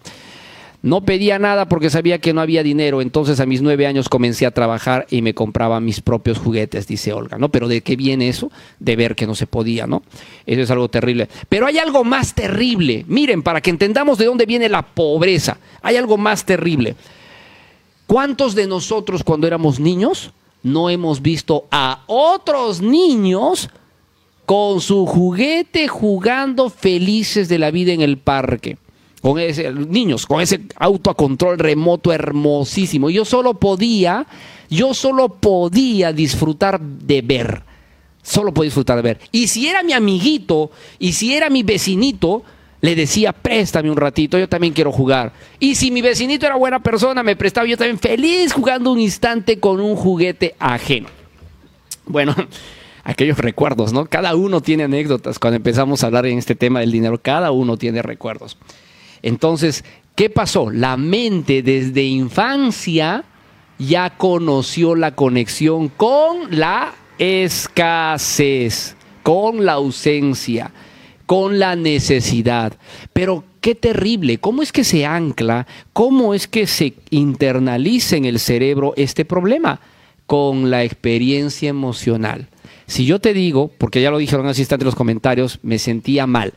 [0.80, 4.46] No pedía nada porque sabía que no había dinero, entonces a mis nueve años comencé
[4.46, 7.48] a trabajar y me compraba mis propios juguetes, dice Olga, ¿no?
[7.48, 8.52] Pero ¿de qué viene eso?
[8.78, 10.04] De ver que no se podía, ¿no?
[10.46, 11.28] Eso es algo terrible.
[11.48, 13.04] Pero hay algo más terrible.
[13.08, 16.94] Miren, para que entendamos de dónde viene la pobreza, hay algo más terrible.
[18.06, 23.68] ¿Cuántos de nosotros cuando éramos niños no hemos visto a otros niños
[24.46, 28.78] con su juguete jugando felices de la vida en el parque?
[29.20, 33.10] Con ese, niños, con ese auto a control remoto hermosísimo.
[33.10, 34.26] Yo solo podía,
[34.70, 37.62] yo solo podía disfrutar de ver.
[38.22, 39.20] Solo podía disfrutar de ver.
[39.32, 42.42] Y si era mi amiguito, y si era mi vecinito,
[42.80, 45.32] le decía, préstame un ratito, yo también quiero jugar.
[45.58, 49.58] Y si mi vecinito era buena persona, me prestaba yo también feliz jugando un instante
[49.58, 51.08] con un juguete ajeno.
[52.06, 52.34] Bueno,
[53.04, 54.06] aquellos recuerdos, ¿no?
[54.06, 55.38] Cada uno tiene anécdotas.
[55.38, 58.56] Cuando empezamos a hablar en este tema del dinero, cada uno tiene recuerdos.
[59.22, 60.70] Entonces, ¿qué pasó?
[60.70, 63.24] La mente desde infancia
[63.78, 70.72] ya conoció la conexión con la escasez, con la ausencia,
[71.26, 72.72] con la necesidad.
[73.12, 75.66] Pero qué terrible, ¿cómo es que se ancla?
[75.92, 79.80] ¿Cómo es que se internaliza en el cerebro este problema?
[80.26, 82.48] Con la experiencia emocional.
[82.86, 86.54] Si yo te digo, porque ya lo dijeron así en los comentarios, me sentía mal.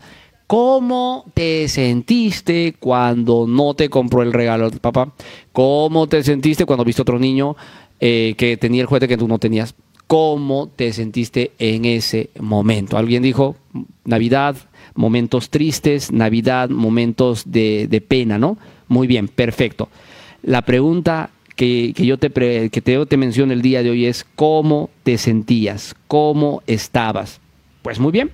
[0.52, 5.14] ¿Cómo te sentiste cuando no te compró el regalo de papá?
[5.54, 7.56] ¿Cómo te sentiste cuando viste otro niño
[8.02, 9.74] eh, que tenía el juguete que tú no tenías?
[10.08, 12.98] ¿Cómo te sentiste en ese momento?
[12.98, 13.56] Alguien dijo,
[14.04, 14.58] Navidad,
[14.94, 18.58] momentos tristes, Navidad, momentos de, pena, ¿no?
[18.90, 19.88] Muy bien, perfecto.
[20.44, 22.30] La pregunta que, yo te,
[22.70, 25.96] que te, te menciono el día de hoy es, ¿cómo te sentías?
[26.10, 27.40] ¿Cómo estabas?
[27.84, 28.32] Pues muy bien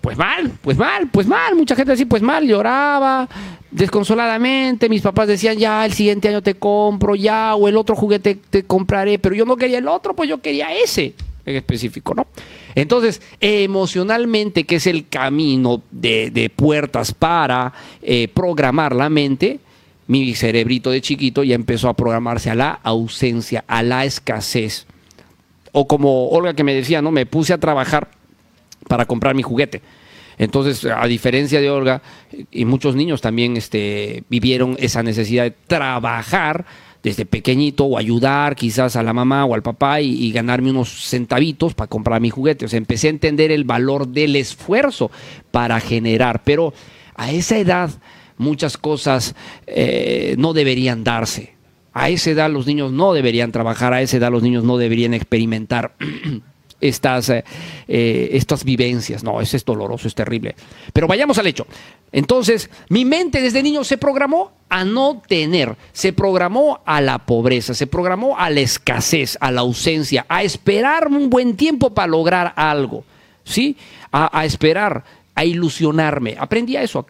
[0.00, 1.54] pues mal, pues mal, pues mal.
[1.56, 3.28] Mucha gente así, pues mal, lloraba
[3.70, 4.88] desconsoladamente.
[4.88, 8.64] Mis papás decían, ya, el siguiente año te compro, ya, o el otro juguete te
[8.64, 11.14] compraré, pero yo no quería el otro, pues yo quería ese
[11.46, 12.26] en específico, ¿no?
[12.74, 19.58] Entonces, emocionalmente, que es el camino de, puertas para eh, programar la mente,
[20.06, 24.86] mi cerebrito de chiquito ya empezó a programarse a la ausencia, a la escasez.
[25.72, 27.10] O como Olga que me decía, ¿no?
[27.10, 28.08] Me puse a trabajar
[28.90, 29.82] para comprar mi juguete.
[30.36, 32.02] Entonces, a diferencia de Olga,
[32.50, 36.66] y muchos niños también este, vivieron esa necesidad de trabajar
[37.04, 41.74] desde pequeño o ayudar quizás a la mamá o al papá y, ganarme unos centavitos
[41.74, 42.64] para comprar mi juguete.
[42.64, 45.12] O sea, empecé a entender el valor del esfuerzo
[45.52, 46.74] para generar, pero
[47.14, 47.90] a esa edad
[48.36, 49.36] muchas cosas
[49.68, 51.54] eh, no deberían darse.
[51.92, 55.14] A esa edad los niños no deberían trabajar, a esa edad los niños no deberían
[55.14, 55.94] experimentar
[56.80, 57.44] estas, eh,
[57.88, 59.22] eh, estas vivencias.
[59.22, 60.54] No, eso es doloroso, es terrible.
[60.92, 61.66] Pero vayamos al hecho.
[62.12, 67.74] Entonces, mi mente desde niño se programó a no tener, se programó a la pobreza,
[67.74, 72.52] se programó a la escasez, a la ausencia, a esperar un buen tiempo para lograr
[72.56, 73.04] algo,
[73.44, 73.76] ¿sí?
[74.12, 76.36] A, esperar, a ilusionarme.
[76.38, 77.06] Aprendí a eso.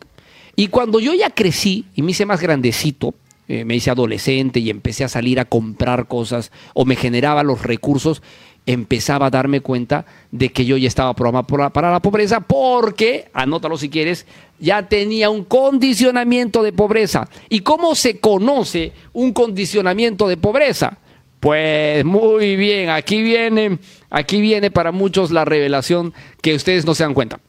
[0.56, 3.14] Y cuando yo ya crecí y me hice más grandecito,
[3.48, 7.62] eh, me hice adolescente y empecé a salir a comprar cosas o me generaba los
[7.62, 8.22] recursos,
[8.66, 13.76] empezaba a darme cuenta de que yo ya estaba programado para la pobreza porque, anótalo
[13.76, 14.26] si quieres,
[14.58, 17.28] ya tenía un condicionamiento de pobreza.
[17.48, 20.98] ¿Y cómo se conoce un condicionamiento de pobreza?
[21.40, 23.78] Pues muy bien, aquí viene,
[24.10, 27.40] aquí viene para muchos la revelación que ustedes no se dan cuenta.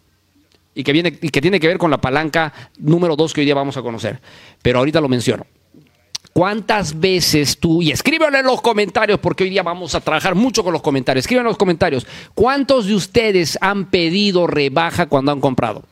[0.74, 3.46] Y que, viene, y que tiene que ver con la palanca número dos que hoy
[3.46, 4.22] día vamos a conocer.
[4.62, 5.46] Pero ahorita lo menciono.
[6.34, 10.64] ¿Cuántas veces tú, y escríbelo en los comentarios, porque hoy día vamos a trabajar mucho
[10.64, 15.42] con los comentarios, escriben en los comentarios, ¿cuántos de ustedes han pedido rebaja cuando han
[15.42, 15.84] comprado?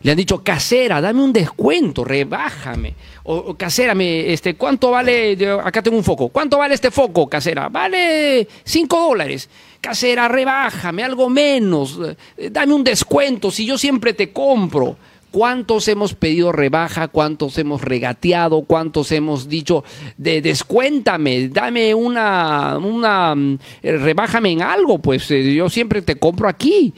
[0.00, 2.94] Le han dicho, casera, dame un descuento, rebájame.
[3.24, 5.38] O, o, casera, me, este, ¿cuánto vale?
[5.62, 6.28] acá tengo un foco.
[6.30, 7.68] ¿Cuánto vale este foco, casera?
[7.68, 9.48] Vale 5 dólares.
[9.80, 12.00] Casera, rebájame, algo menos.
[12.36, 14.96] eh, Dame un descuento, si yo siempre te compro.
[15.32, 17.08] ¿Cuántos hemos pedido rebaja?
[17.08, 18.62] ¿Cuántos hemos regateado?
[18.62, 19.82] ¿Cuántos hemos dicho,
[20.18, 24.98] de, descuéntame, dame una, una, mm, eh, rebájame en algo?
[24.98, 26.92] Pues eh, yo siempre te compro aquí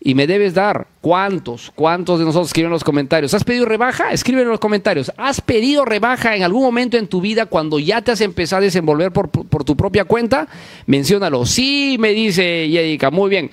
[0.00, 0.86] y me debes dar.
[1.00, 1.72] ¿Cuántos?
[1.74, 3.32] ¿Cuántos de nosotros escriben en los comentarios?
[3.32, 4.12] ¿Has pedido rebaja?
[4.12, 5.10] Escribe en los comentarios.
[5.16, 8.64] ¿Has pedido rebaja en algún momento en tu vida cuando ya te has empezado a
[8.64, 10.46] desenvolver por, por tu propia cuenta?
[10.84, 11.46] Menciónalo.
[11.46, 13.10] Sí, me dice Yedica.
[13.10, 13.50] Muy bien.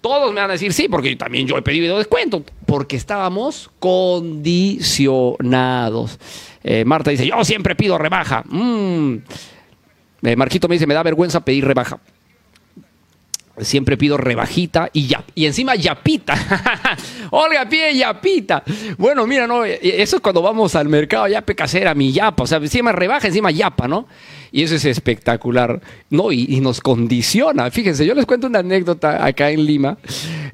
[0.00, 6.18] Todos me van a decir sí, porque también yo he pedido descuento, porque estábamos condicionados.
[6.62, 8.44] Eh, Marta dice, yo siempre pido rebaja.
[8.46, 9.22] Mm.
[10.20, 11.98] Eh, Marquito me dice, me da vergüenza pedir rebaja.
[13.58, 15.24] Siempre pido rebajita y ya.
[15.34, 16.34] Y encima yapita.
[17.30, 18.62] Olga pide yapita.
[18.98, 22.42] Bueno, mira, no, eh, eso es cuando vamos al mercado yape casera, mi yapa.
[22.42, 24.06] O sea, encima rebaja, encima yapa, ¿no?
[24.50, 25.80] Y eso es espectacular.
[26.10, 27.70] No, y, nos condiciona.
[27.70, 29.98] Fíjense, yo les cuento una anécdota acá en Lima.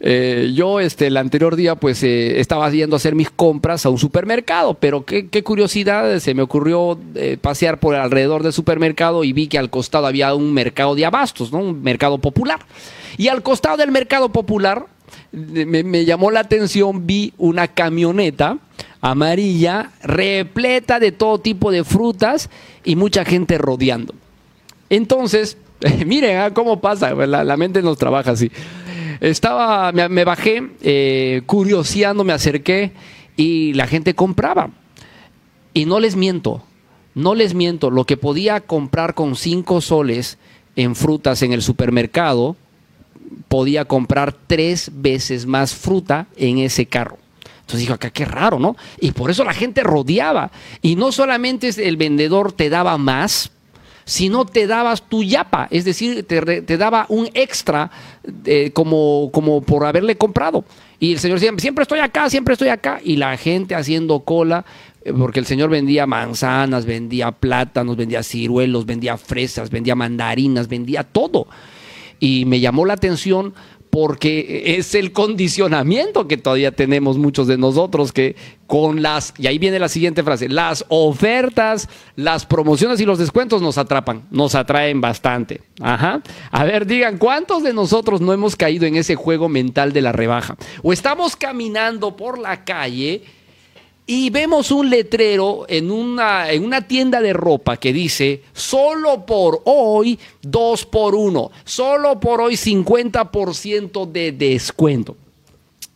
[0.00, 3.90] Eh, yo este, el anterior día pues eh, estaba yendo a hacer mis compras a
[3.90, 9.24] un supermercado, pero qué, qué curiosidad, se me ocurrió eh, pasear por alrededor del supermercado
[9.24, 11.58] y vi que al costado había un mercado de abastos, ¿no?
[11.58, 12.60] un mercado popular.
[13.16, 14.86] Y al costado del mercado popular
[15.32, 18.58] me, me llamó la atención, vi una camioneta
[19.04, 22.48] amarilla repleta de todo tipo de frutas
[22.84, 24.14] y mucha gente rodeando.
[24.88, 25.58] Entonces,
[26.06, 28.50] miren ah, cómo pasa, la, la mente nos trabaja así.
[29.20, 32.92] Estaba, me, me bajé, eh, curioseando, me acerqué
[33.36, 34.70] y la gente compraba.
[35.74, 36.64] Y no les miento,
[37.14, 40.38] no les miento, lo que podía comprar con cinco soles
[40.76, 42.56] en frutas en el supermercado,
[43.48, 47.18] podía comprar tres veces más fruta en ese carro.
[47.64, 48.76] Entonces dijo, acá qué raro, ¿no?
[49.00, 50.50] Y por eso la gente rodeaba.
[50.82, 53.50] Y no solamente el vendedor te daba más,
[54.04, 57.90] sino te dabas tu yapa, es decir, te, daba un extra
[58.44, 60.64] eh, como, como por haberle comprado.
[60.98, 63.00] Y el señor decía, siempre estoy acá, siempre estoy acá.
[63.02, 64.66] Y la gente haciendo cola,
[65.02, 71.02] eh, porque el señor vendía manzanas, vendía plátanos, vendía ciruelos, vendía fresas, vendía mandarinas, vendía
[71.02, 71.46] todo.
[72.20, 73.54] Y me llamó la atención
[73.94, 78.34] porque es el condicionamiento que todavía tenemos muchos de nosotros, que
[78.66, 83.62] con las, y ahí viene la siguiente frase, las ofertas, las promociones y los descuentos
[83.62, 85.60] nos atrapan, nos atraen bastante.
[85.80, 86.22] Ajá.
[86.50, 90.10] A ver, digan, ¿cuántos de nosotros no hemos caído en ese juego mental de la
[90.10, 90.56] rebaja?
[90.82, 93.22] O estamos caminando por la calle
[94.06, 99.62] y vemos un letrero en una, en una tienda de ropa que dice, solo por
[99.64, 105.16] hoy, dos por uno, solo por hoy 50% de descuento.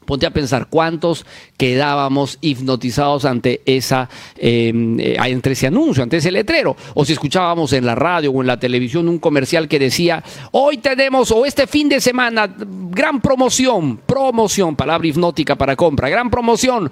[0.09, 1.27] Ponte a pensar cuántos
[1.59, 6.75] quedábamos hipnotizados ante esa, eh, eh, ese anuncio, ante ese letrero.
[6.94, 10.79] O si escuchábamos en la radio o en la televisión un comercial que decía, hoy
[10.79, 16.90] tenemos, o este fin de semana, gran promoción, promoción, palabra hipnótica para compra, gran promoción.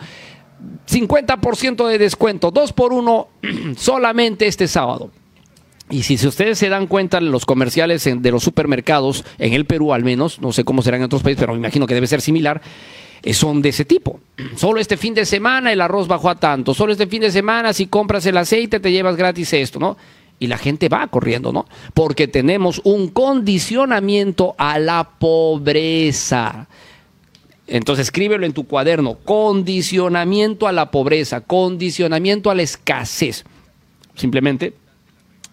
[0.89, 3.29] 50% de descuento, 2 por 1
[3.77, 5.11] solamente este sábado.
[5.89, 9.93] Y si, ustedes se dan cuenta en los comerciales de los supermercados, en el Perú
[9.93, 12.21] al menos, no sé cómo será en otros países, pero me imagino que debe ser
[12.21, 12.61] similar,
[13.23, 14.19] eh, son de ese tipo.
[14.57, 17.73] Solo este fin de semana el arroz bajó a tanto, solo este fin de semana
[17.73, 19.97] si compras el aceite te llevas gratis esto, ¿no?
[20.39, 21.67] Y la gente va corriendo, ¿no?
[21.95, 26.69] Porque tenemos un condicionamiento a la pobreza.
[27.67, 29.19] Entonces escríbelo en tu cuaderno.
[29.25, 33.45] Condicionamiento a la pobreza, condicionamiento a la escasez.
[34.15, 34.75] Simplemente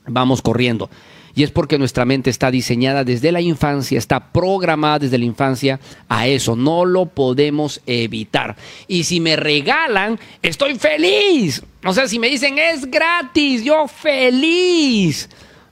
[0.08, 0.90] vamos corriendo.
[1.36, 5.80] Y es porque nuestra mente está diseñada desde la infancia, está programada desde la infancia
[6.08, 6.56] a eso.
[6.56, 8.56] No lo podemos evitar.
[8.88, 11.64] Y si me regalan, estoy feliz.
[11.84, 15.28] O sea, si me dicen es gratis, yo feliz.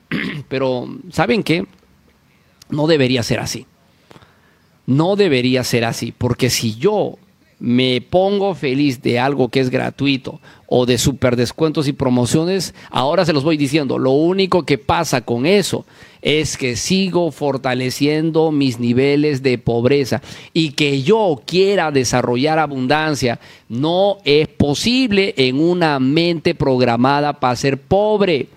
[0.48, 1.66] Pero, ¿saben qué?
[2.70, 3.68] No debería ser así.
[4.86, 7.18] No debería ser así, porque si yo
[7.62, 13.24] me pongo feliz de algo que es gratuito o de super descuentos y promociones, ahora
[13.24, 15.86] se los voy diciendo, lo único que pasa con eso
[16.24, 20.24] es que sigo fortaleciendo mis niveles de pobreza
[20.54, 27.80] y que yo quiera desarrollar abundancia no es posible en una mente programada para ser
[27.80, 28.48] pobre.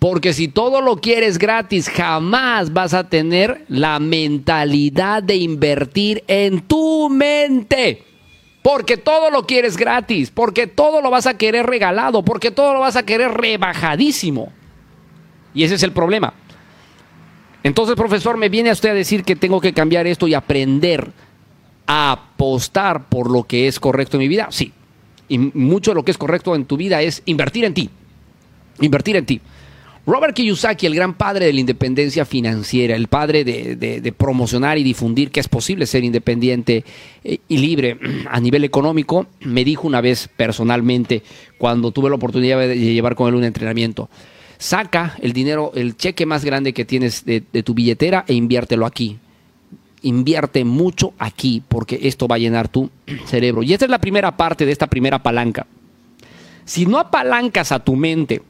[0.00, 6.62] Porque si todo lo quieres gratis, jamás vas a tener la mentalidad de invertir en
[6.62, 8.02] tu mente.
[8.62, 12.80] Porque todo lo quieres gratis, porque todo lo vas a querer regalado, porque todo lo
[12.80, 14.50] vas a querer rebajadísimo.
[15.52, 16.32] Y ese es el problema.
[17.62, 21.12] Entonces, profesor, me viene a usted a decir que tengo que cambiar esto y aprender
[21.86, 24.48] a apostar por lo que es correcto en mi vida.
[24.50, 24.72] Sí.
[25.28, 27.90] Y mucho de lo que es correcto en tu vida es invertir en ti.
[28.80, 29.40] Invertir en ti.
[30.06, 35.30] Robert Kiyosaki, el gran padre de la independencia financiera, el padre de, promocionar y difundir
[35.30, 36.84] que es posible ser independiente
[37.22, 37.98] eh, y libre
[38.30, 41.22] a nivel económico, me dijo una vez personalmente,
[41.58, 44.08] cuando tuve la oportunidad de llevar con él un entrenamiento,
[44.58, 48.86] saca el dinero, el cheque más grande que tienes de, de tu billetera e inviértelo
[48.86, 49.18] aquí.
[50.02, 52.90] Invierte mucho aquí porque esto va a llenar tu
[53.26, 53.62] cerebro.
[53.62, 55.66] Y esta es la primera parte de esta primera palanca.
[56.64, 58.42] Si no apalancas a tu mente,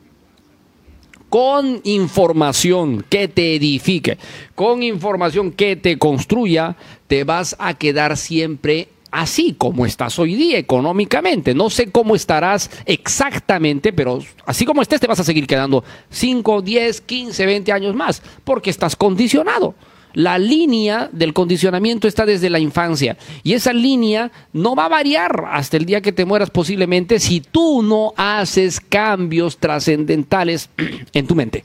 [1.30, 4.18] con información que te edifique,
[4.54, 6.76] con información que te construya,
[7.06, 11.54] te vas a quedar siempre así como estás hoy día económicamente.
[11.54, 16.62] No sé cómo estarás exactamente, pero así como estés te vas a seguir quedando 5,
[16.62, 19.74] 10, 15, 20 años más, porque estás condicionado.
[20.12, 25.44] La línea del condicionamiento está desde la infancia y esa línea no va a variar
[25.50, 30.70] hasta el día que te mueras posiblemente si tú no haces cambios trascendentales
[31.12, 31.64] en tu mente.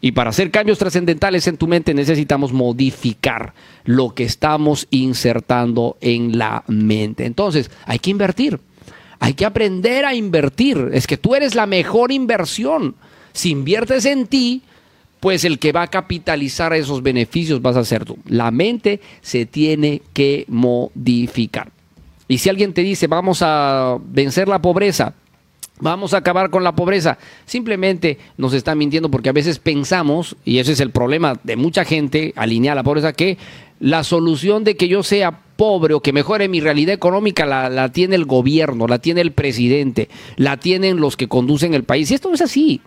[0.00, 3.52] Y para hacer cambios trascendentales en tu mente necesitamos modificar
[3.84, 7.26] lo que estamos insertando en la mente.
[7.26, 8.60] Entonces, hay que invertir.
[9.18, 10.90] Hay que aprender a invertir.
[10.92, 12.94] Es que tú eres la mejor inversión.
[13.32, 14.62] Si inviertes en ti,
[15.20, 18.18] pues el que va a capitalizar esos beneficios vas a ser tú.
[18.26, 21.70] La mente se tiene que modificar.
[22.28, 25.14] Y si alguien te dice, vamos a vencer la pobreza,
[25.80, 30.58] vamos a acabar con la pobreza, simplemente nos está mintiendo porque a veces pensamos, y
[30.58, 33.38] ese es el problema de mucha gente alineada a la pobreza, que
[33.80, 37.90] la solución de que yo sea pobre o que mejore mi realidad económica la, la,
[37.90, 42.10] tiene el gobierno, la tiene el presidente, la tienen los que conducen el país.
[42.10, 42.80] Y esto no es así.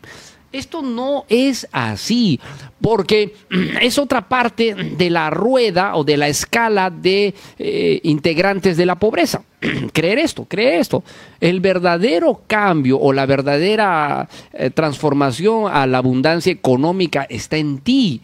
[0.52, 2.40] Esto no es así,
[2.82, 3.36] porque
[3.82, 8.96] es otra parte de la rueda o de la escala de eh, integrantes de la
[8.96, 9.44] pobreza.
[9.94, 11.04] creer esto, creer esto.
[11.40, 18.22] El verdadero cambio o la verdadera eh, transformación a la abundancia económica está en ti,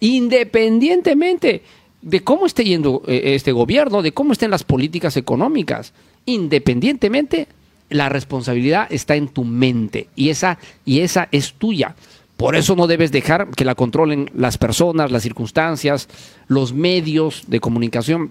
[0.00, 1.62] independientemente
[2.02, 5.92] de cómo esté yendo eh, este gobierno, de cómo estén las políticas económicas,
[6.26, 7.48] independientemente
[7.90, 11.94] la responsabilidad está en tu mente y esa, y esa es tuya.
[12.36, 16.08] Por eso no debes dejar que la controlen las personas, las circunstancias,
[16.46, 18.30] los medios de comunicación.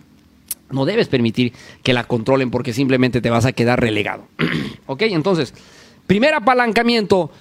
[0.71, 1.51] No debes permitir
[1.83, 4.25] que la controlen porque simplemente te vas a quedar relegado.
[4.85, 5.01] ¿Ok?
[5.03, 5.53] Entonces,
[6.07, 7.31] primer apalancamiento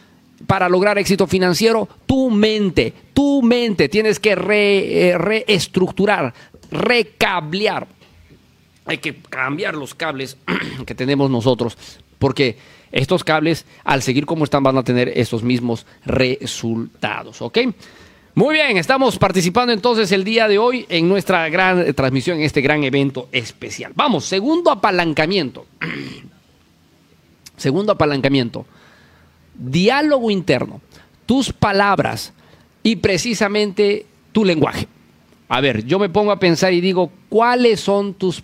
[0.49, 3.89] para lograr éxito financiero, tu mente, tu mente.
[3.89, 6.35] Tienes que eh, reestructurar,
[6.73, 7.87] recablear.
[8.87, 10.37] Hay que cambiar los cables
[10.87, 11.79] que tenemos nosotros
[12.19, 12.57] porque
[12.93, 17.43] estos cables, al seguir como están, van a tener esos mismos resultados.
[17.43, 17.59] ¿Ok?
[18.35, 22.61] Muy bien, estamos participando entonces el día de hoy en nuestra gran transmisión, en este
[22.61, 23.93] gran evento especial.
[23.95, 25.67] Vamos, segundo apalancamiento.
[27.57, 28.67] segundo apalancamiento.
[29.55, 30.83] Diálogo interno.
[31.25, 32.35] Tus palabras
[32.83, 34.87] y precisamente tu lenguaje.
[35.49, 38.43] A ver, yo me pongo a pensar y digo, ¿cuáles son tus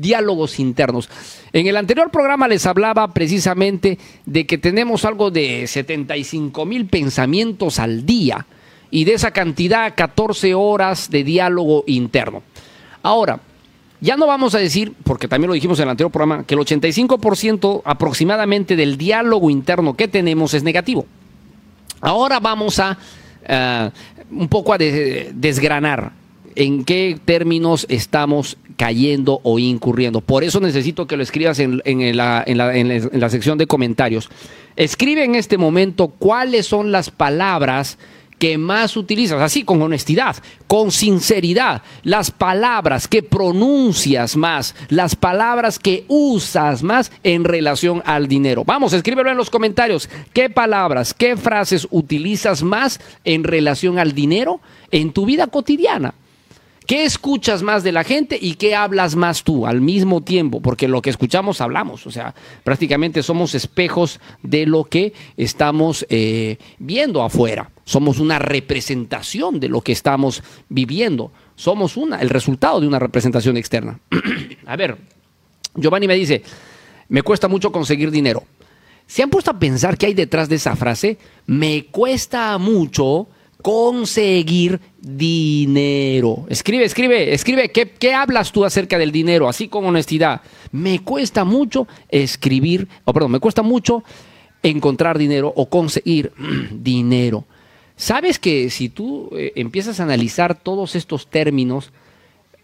[0.00, 1.08] diálogos internos.
[1.52, 7.78] En el anterior programa les hablaba precisamente de que tenemos algo de 75 mil pensamientos
[7.78, 8.46] al día
[8.90, 12.42] y de esa cantidad 14 horas de diálogo interno.
[13.02, 13.40] Ahora,
[14.00, 16.60] ya no vamos a decir, porque también lo dijimos en el anterior programa, que el
[16.60, 21.04] 85% aproximadamente del diálogo interno que tenemos es negativo.
[22.00, 22.96] Ahora vamos a
[23.46, 23.90] eh,
[24.30, 26.12] un poco a desgranar
[26.54, 30.20] en qué términos estamos cayendo o incurriendo.
[30.20, 31.82] Por eso necesito que lo escribas en,
[32.16, 34.30] la, la, sección de comentarios.
[34.76, 37.98] Escribe en este momento cuáles son las palabras
[38.40, 40.34] que más utilizas, así con honestidad,
[40.66, 48.28] con sinceridad, las palabras que pronuncias más, las palabras que usas más en relación al
[48.28, 48.64] dinero.
[48.64, 50.08] Vamos, escríbelo en los comentarios.
[50.32, 56.14] ¿Qué palabras, qué frases utilizas más en relación al dinero en tu vida cotidiana?
[56.90, 60.60] ¿Qué escuchas más de la gente y qué hablas más tú al mismo tiempo?
[60.60, 62.34] Porque lo que escuchamos hablamos, o sea,
[62.64, 67.70] prácticamente somos espejos de lo que estamos eh, viendo afuera.
[67.84, 71.30] Somos una representación de lo que estamos viviendo.
[71.54, 74.00] Somos una, el resultado de una representación externa.
[74.66, 74.98] A ver,
[75.76, 76.42] Giovanni me dice,
[77.08, 78.42] me cuesta mucho conseguir dinero.
[79.06, 81.18] ¿Se han puesto a pensar qué hay detrás de esa frase?
[81.46, 83.28] Me cuesta mucho
[83.60, 86.46] conseguir dinero.
[86.48, 87.70] Escribe, escribe, escribe.
[87.70, 89.48] ¿Qué, ¿Qué, hablas tú acerca del dinero?
[89.48, 90.42] Así con honestidad.
[90.72, 94.04] Me cuesta mucho escribir, o perdón, me cuesta mucho
[94.62, 96.32] encontrar dinero o conseguir
[96.70, 97.44] dinero.
[97.96, 101.92] Sabes que si tú eh, empiezas a analizar todos estos términos,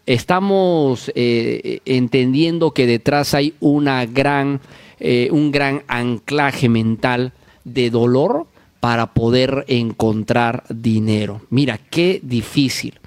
[0.05, 4.61] estamos eh, entendiendo que detrás hay una gran,
[4.99, 7.33] eh, un gran anclaje mental
[7.65, 8.47] de dolor
[8.79, 11.41] para poder encontrar dinero.
[11.49, 12.99] Mira, qué difícil.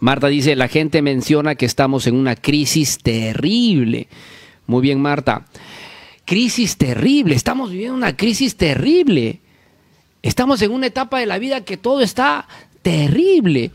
[0.00, 4.08] Marta dice, la gente menciona que estamos en una crisis terrible.
[4.66, 5.46] Muy bien, Marta.
[6.24, 9.40] Crisis terrible, estamos viviendo una crisis terrible.
[10.22, 12.46] Estamos en una etapa de la vida que todo está
[12.82, 13.70] terrible.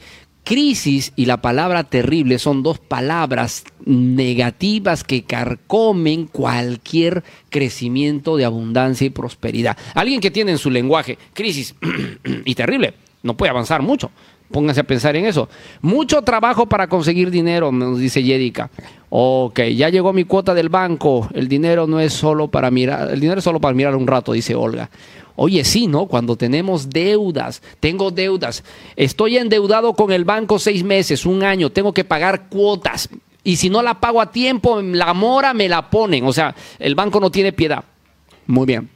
[0.47, 9.05] Crisis y la palabra terrible son dos palabras negativas que carcomen cualquier crecimiento de abundancia
[9.05, 9.77] y prosperidad.
[9.93, 11.75] Alguien que tiene en su lenguaje crisis
[12.45, 12.93] y terrible
[13.23, 14.09] no puede avanzar mucho.
[14.51, 15.49] Pónganse a pensar en eso.
[15.81, 18.69] Mucho trabajo para conseguir dinero, nos dice Yedica.
[19.09, 21.27] Ok, ya llegó mi cuota del banco.
[21.33, 24.31] El dinero no es solo para mirar, el dinero es solo para mirar un rato,
[24.31, 24.89] dice Olga.
[25.35, 26.07] Oye, sí, ¿no?
[26.07, 28.63] Cuando tenemos deudas, tengo deudas,
[28.95, 33.09] estoy endeudado con el banco seis meses, un año, tengo que pagar cuotas.
[33.43, 36.25] Y si no la pago a tiempo, la mora me la ponen.
[36.25, 37.83] O sea, el banco no tiene piedad.
[38.45, 38.89] Muy bien.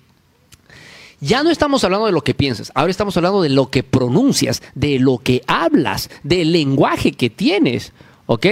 [1.21, 4.63] Ya no estamos hablando de lo que piensas, ahora estamos hablando de lo que pronuncias,
[4.73, 7.93] de lo que hablas, del lenguaje que tienes.
[8.25, 8.47] ¿Ok?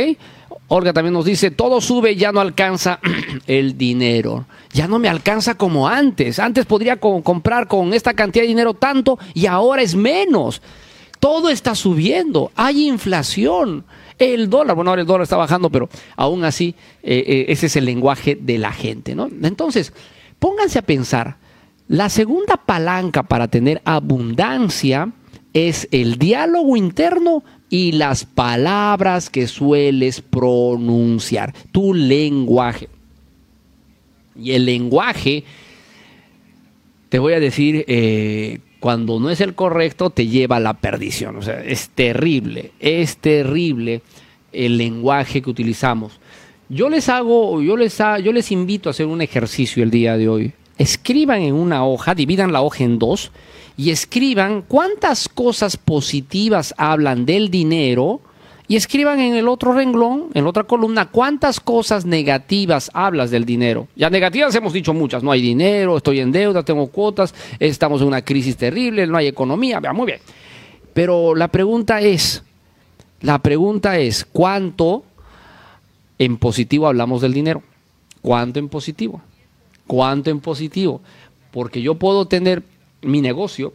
[0.68, 3.00] Olga también nos dice, todo sube, ya no alcanza
[3.48, 4.46] el dinero.
[4.72, 6.38] Ya no me alcanza como antes.
[6.38, 10.62] Antes podría comprar con esta cantidad de dinero tanto y ahora es menos.
[11.20, 12.52] Todo está subiendo.
[12.56, 13.84] Hay inflación.
[14.20, 17.76] El dólar, bueno, ahora el dólar está bajando, pero aún así eh, eh, ese es
[17.76, 19.16] el lenguaje de la gente.
[19.16, 19.28] ¿no?
[19.42, 19.92] Entonces,
[20.38, 21.38] pónganse a pensar,
[21.90, 25.12] la segunda palanca para tener abundancia
[25.54, 32.90] es el diálogo interno y las palabras que sueles pronunciar, tu lenguaje.
[34.40, 35.44] Y el lenguaje,
[37.10, 41.38] te voy a decir, eh, cuando no es el correcto, te lleva a la perdición.
[41.38, 44.04] O sea, es terrible, es terrible
[44.52, 46.20] el lenguaje que utilizamos.
[46.70, 50.30] Yo les hago, yo les, yo les invito a hacer un ejercicio el día de
[50.30, 50.54] hoy.
[50.80, 53.32] Escriban en una hoja, dividan la hoja en dos
[53.78, 58.22] y escriban cuántas cosas positivas hablan del dinero
[58.70, 63.44] y escriban en el otro renglón, en la otra columna, cuántas cosas negativas hablas del
[63.44, 63.88] dinero.
[63.96, 68.08] Ya negativas hemos dicho muchas, no hay dinero, estoy en deuda, tengo cuotas, estamos en
[68.08, 70.20] una crisis terrible, no hay economía, muy bien.
[70.94, 72.44] Pero la pregunta es,
[73.22, 75.04] la pregunta es, ¿cuánto
[76.18, 77.64] en positivo hablamos del dinero?
[78.22, 79.22] ¿Cuánto en positivo?
[79.90, 81.02] ¿Cuánto en positivo?
[81.50, 82.62] Porque yo puedo tener
[83.02, 83.74] mi negocio,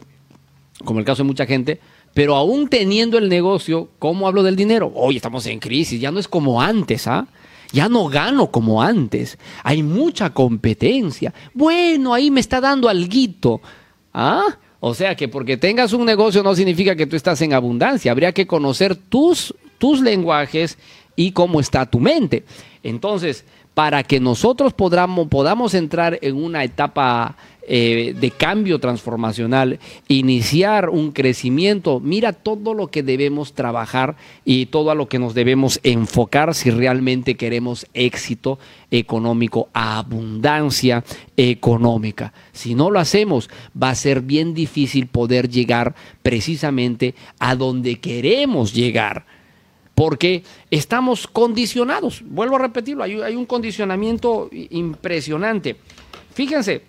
[0.85, 1.81] como el caso de mucha gente,
[2.13, 4.93] pero aún teniendo el negocio, ¿cómo hablo del dinero?
[4.95, 7.27] Hoy estamos en crisis, ya no es como antes, ¿ah?
[7.73, 9.37] Ya no gano como antes.
[9.61, 11.33] Hay mucha competencia.
[11.53, 13.59] Bueno, ahí me está dando alguito.
[14.13, 14.45] ¿Ah?
[14.79, 18.13] O sea que porque tengas un negocio no significa que tú estás en abundancia.
[18.13, 20.77] Habría que conocer tus, tus lenguajes
[21.17, 22.45] y cómo está tu mente.
[22.83, 23.43] Entonces,
[23.75, 27.35] para que nosotros podamos, entrar en una etapa
[27.67, 34.15] eh, de cambio transformacional, iniciar un crecimiento, mira todo lo que debemos trabajar
[34.45, 38.59] y todo a lo que nos debemos enfocar si realmente queremos éxito
[38.91, 41.03] económico, abundancia
[41.35, 42.31] económica.
[42.53, 43.49] Si no lo hacemos,
[43.81, 49.25] va a ser bien difícil poder llegar precisamente a donde queremos llegar
[49.95, 52.21] porque estamos condicionados.
[52.25, 55.77] Vuelvo a repetirlo, hay, un condicionamiento impresionante.
[56.33, 56.83] Fíjense,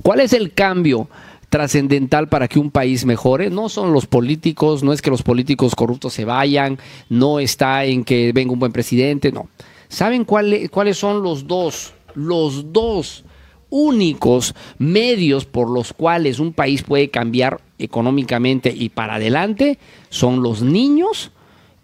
[0.00, 1.08] ¿cuál es el cambio?
[1.50, 5.74] trascendental para que un país mejore no son los políticos, no es que los políticos
[5.74, 6.78] corruptos se vayan,
[7.10, 9.50] no está en que venga un buen presidente, no.
[9.86, 13.26] ¿Saben cuáles son los dos, los dos
[13.68, 19.78] únicos medios por los cuales un país puede cambiar económicamente y para adelante?
[20.08, 21.32] Son los niños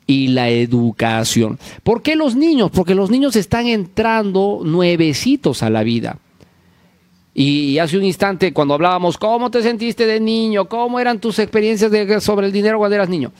[0.09, 1.59] y la educación.
[1.85, 2.71] ¿Por qué los niños?
[2.73, 6.19] Porque los niños están entrando nuevecitos a la vida.
[7.35, 10.65] Y hace un instante, cuando hablábamos, ¿cómo te sentiste de niño?
[10.65, 11.93] ¿Cómo eran tus experiencias
[12.25, 13.33] sobre el dinero cuando eras niño?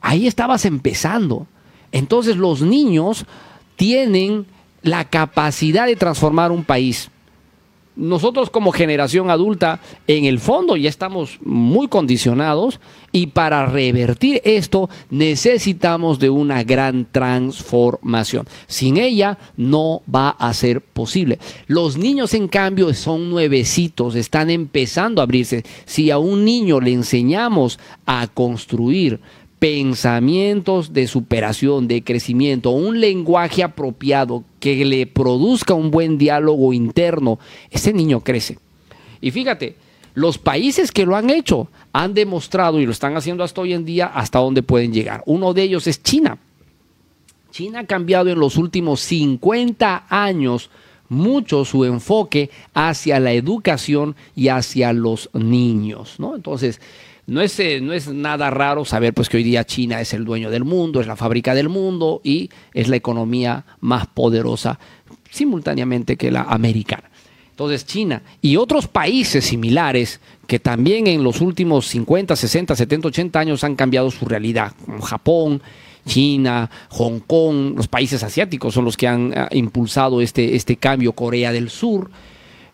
[0.00, 1.46] Ahí estabas empezando.
[1.92, 3.24] Entonces los niños
[3.76, 4.44] tienen
[4.82, 7.10] la capacidad de transformar un país.
[7.94, 12.80] Nosotros como generación adulta, en el fondo ya estamos muy condicionados
[13.12, 18.46] y para revertir esto necesitamos de una gran transformación.
[18.66, 21.38] Sin ella no va a ser posible.
[21.66, 25.64] Los niños, en cambio, son nuevecitos, están empezando a abrirse.
[25.84, 29.20] Si a un niño le enseñamos a construir,
[29.62, 37.38] pensamientos de superación, de crecimiento, un lenguaje apropiado que le produzca un buen diálogo interno,
[37.70, 38.58] ese niño crece.
[39.20, 39.76] Y fíjate,
[40.14, 43.84] los países que lo han hecho han demostrado y lo están haciendo hasta hoy en
[43.84, 45.22] día hasta dónde pueden llegar.
[45.26, 46.38] Uno de ellos es China.
[47.52, 50.70] China ha cambiado en los últimos 50 años
[51.08, 56.34] mucho su enfoque hacia la educación y hacia los niños, ¿no?
[56.34, 56.80] Entonces,
[57.26, 60.24] no es, eh, no es nada raro saber pues, que hoy día China es el
[60.24, 64.78] dueño del mundo, es la fábrica del mundo y es la economía más poderosa
[65.30, 67.10] simultáneamente que la americana.
[67.50, 73.38] Entonces China y otros países similares que también en los últimos 50, 60, 70, 80
[73.38, 75.62] años han cambiado su realidad, como Japón,
[76.06, 81.12] China, Hong Kong, los países asiáticos son los que han ah, impulsado este, este cambio,
[81.12, 82.10] Corea del Sur,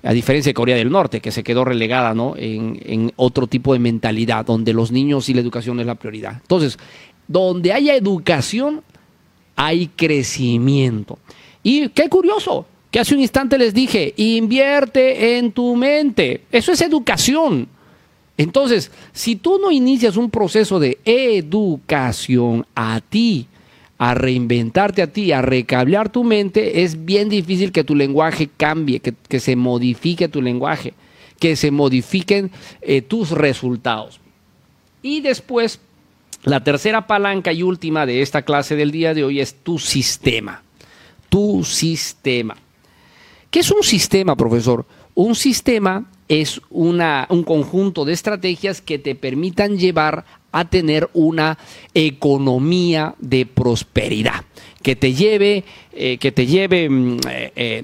[0.03, 2.35] a diferencia de Corea del Norte, que se quedó relegada ¿no?
[2.37, 6.39] en, en otro tipo de mentalidad, donde los niños y la educación es la prioridad.
[6.41, 6.79] Entonces,
[7.27, 8.83] donde haya educación,
[9.57, 11.19] hay crecimiento.
[11.63, 16.43] Y qué curioso, que hace un instante les dije, invierte en tu mente.
[16.51, 17.69] Eso es educación.
[18.37, 23.49] Entonces, si tú no inicias un proceso de educación a ti,
[23.99, 29.01] a reinventarte a ti, a recablear tu mente, es bien difícil que tu lenguaje cambie,
[29.01, 30.95] que, se modifique tu lenguaje,
[31.41, 34.21] que se modifiquen eh, tus resultados.
[35.03, 35.81] Y después,
[36.45, 40.63] la tercera palanca y última de esta clase del día de hoy es tu sistema.
[41.29, 42.57] Tu sistema.
[43.51, 44.87] ¿Qué es un sistema, profesor?
[45.15, 51.59] Un sistema es una, un conjunto de estrategias que te permitan llevar a tener una
[51.95, 54.45] economía de prosperidad,
[54.83, 57.83] que te lleve, eh, que te lleve mm, eh, eh,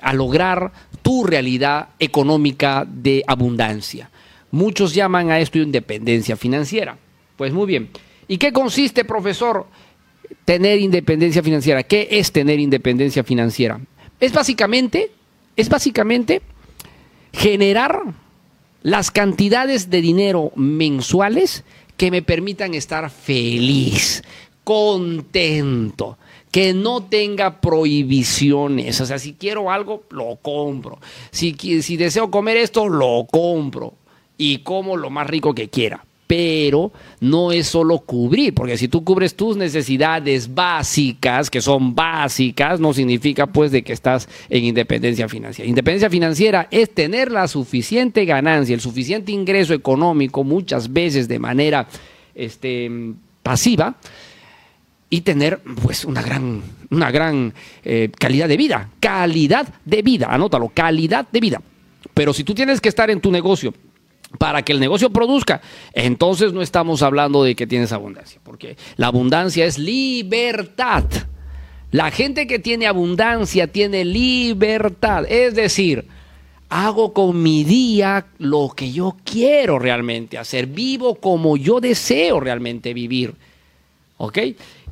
[0.00, 4.10] a lograr tu realidad económica de abundancia.
[4.50, 6.96] Muchos llaman a esto independencia financiera.
[7.36, 7.90] Pues muy bien.
[8.28, 9.66] ¿Y qué consiste, profesor,
[10.44, 11.82] tener independencia financiera?
[11.82, 13.80] ¿Qué es tener independencia financiera?
[14.18, 15.10] Es básicamente,
[15.56, 16.42] es básicamente
[17.32, 18.02] generar
[18.82, 21.64] las cantidades de dinero mensuales
[21.96, 24.22] que me permitan estar feliz,
[24.64, 26.18] contento,
[26.50, 29.00] que no tenga prohibiciones.
[29.00, 30.98] O sea, si quiero algo, lo compro.
[31.30, 33.94] Si, si deseo comer esto, lo compro.
[34.38, 39.04] Y como lo más rico que quiera pero no es solo cubrir, porque si tú
[39.04, 45.28] cubres tus necesidades básicas, que son básicas, no significa pues de que estás en independencia
[45.28, 45.68] financiera.
[45.68, 51.86] Independencia financiera es tener la suficiente ganancia, el suficiente ingreso económico, muchas veces de manera
[52.34, 52.90] este,
[53.42, 53.96] pasiva,
[55.08, 57.54] y tener pues una gran, una gran
[57.84, 58.90] eh, calidad de vida.
[58.98, 61.62] Calidad de vida, anótalo, calidad de vida.
[62.12, 63.72] Pero si tú tienes que estar en tu negocio
[64.38, 65.60] para que el negocio produzca,
[65.92, 71.04] entonces no estamos hablando de que tienes abundancia, porque la abundancia es libertad.
[71.92, 76.06] La gente que tiene abundancia tiene libertad, es decir,
[76.68, 82.92] hago con mi día lo que yo quiero realmente hacer, vivo como yo deseo realmente
[82.92, 83.34] vivir.
[84.18, 84.38] ¿Ok?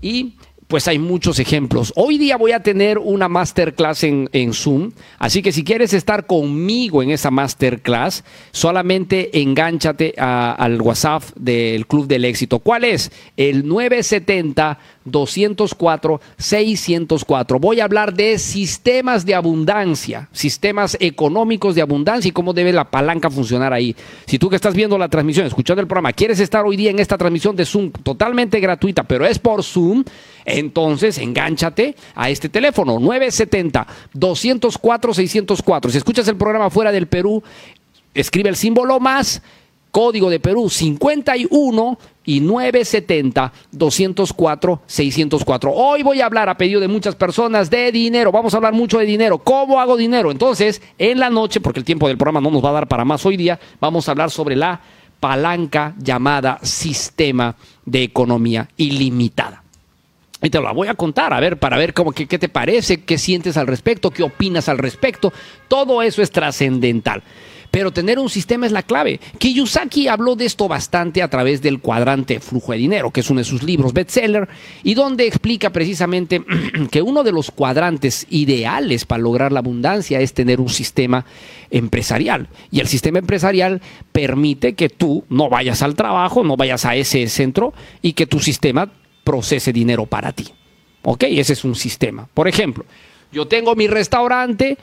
[0.01, 0.35] Y
[0.69, 1.93] pues hay muchos ejemplos.
[1.97, 6.27] Hoy día voy a tener una masterclass en, en, Zoom, así que si quieres estar
[6.27, 12.59] conmigo en esa masterclass, solamente engánchate al WhatsApp del Club del Éxito.
[12.59, 13.13] ¿Cuál es?
[13.37, 17.59] El 970 204 604.
[17.59, 22.91] Voy a hablar de sistemas de abundancia, sistemas económicos de abundancia y cómo debe la
[22.91, 23.95] palanca funcionar ahí.
[24.27, 26.99] Si tú que estás viendo la transmisión, escuchando el programa, quieres estar hoy día en
[26.99, 30.05] esta transmisión de Zoom totalmente gratuita, pero es por Zoom,
[30.45, 35.91] entonces engánchate a este teléfono 970 204 604.
[35.91, 37.43] Si escuchas el programa fuera del Perú,
[38.15, 39.43] escribe el símbolo más
[39.95, 45.73] código de Perú 51 y 970 204 604.
[45.73, 48.33] Hoy voy a hablar a pedido de muchas personas de dinero.
[48.33, 49.39] Vamos a hablar mucho de dinero.
[49.39, 50.33] ¿Cómo hago dinero?
[50.33, 53.05] Entonces, en la noche, porque el tiempo del programa no nos va a dar para
[53.05, 54.81] más hoy día, vamos a hablar sobre la
[55.21, 59.64] palanca llamada sistema de economía ilimitada.
[60.45, 63.03] Y te la voy a contar, a ver, para ver cómo, qué, qué te parece,
[63.03, 65.33] qué sientes al respecto, qué opinas al respecto.
[65.69, 67.23] Todo eso es trascendental.
[67.71, 69.19] pero tener un sistema es la clave.
[69.39, 73.41] Kiyosaki habló de esto bastante a través del cuadrante flujo de dinero, que es uno
[73.41, 74.49] de sus libros bestseller,
[74.85, 76.45] y donde explica precisamente
[76.93, 81.25] que uno de los cuadrantes ideales para lograr la abundancia es tener un sistema
[81.71, 82.49] empresarial.
[82.71, 83.81] Y el sistema empresarial
[84.13, 87.73] permite que tú no vayas al trabajo, no vayas a ese centro
[88.03, 88.89] y que tu sistema
[89.25, 90.47] procese dinero para ti.
[91.03, 91.25] ¿Ok?
[91.25, 92.29] Ese es un sistema.
[92.33, 92.85] Por ejemplo,
[93.33, 94.79] yo tengo mi restaurante,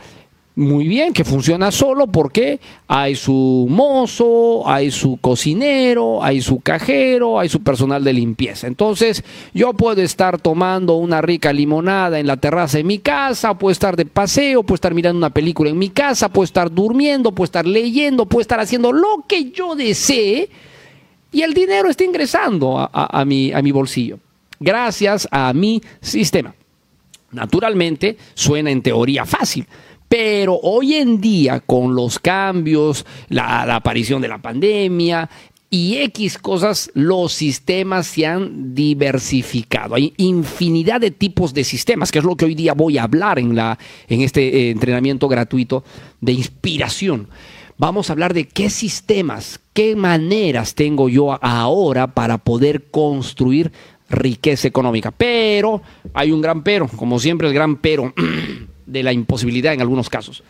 [0.55, 7.39] muy bien, que funciona solo porque hay su mozo, hay su cocinero, hay su cajero,
[7.39, 8.67] hay su personal de limpieza.
[8.67, 9.23] Entonces,
[9.53, 13.95] yo puedo estar tomando una rica limonada en la terraza de mi casa, puedo estar
[13.95, 17.65] de paseo, puedo estar mirando una película en mi casa, puedo estar durmiendo, puedo estar
[17.65, 20.49] leyendo, puedo estar haciendo lo que yo desee
[21.31, 24.19] y el dinero está ingresando a, a, mi bolsillo
[24.61, 26.55] gracias a mi sistema.
[27.31, 29.65] Naturalmente, suena en teoría fácil,
[30.07, 35.29] pero hoy en día, con los cambios, la, aparición de la pandemia
[35.69, 39.95] y X cosas, los sistemas se han diversificado.
[39.95, 43.39] Hay infinidad de tipos de sistemas, que es lo que hoy día voy a hablar
[43.39, 45.85] en, la, en este eh, entrenamiento gratuito
[46.19, 47.29] de inspiración.
[47.81, 53.71] Vamos a hablar de qué sistemas, qué maneras tengo yo ahora para poder construir
[54.11, 55.11] riqueza económica.
[55.11, 55.81] Pero
[56.13, 58.13] hay un gran pero, como siempre el gran pero
[58.85, 60.43] de la imposibilidad en algunos casos.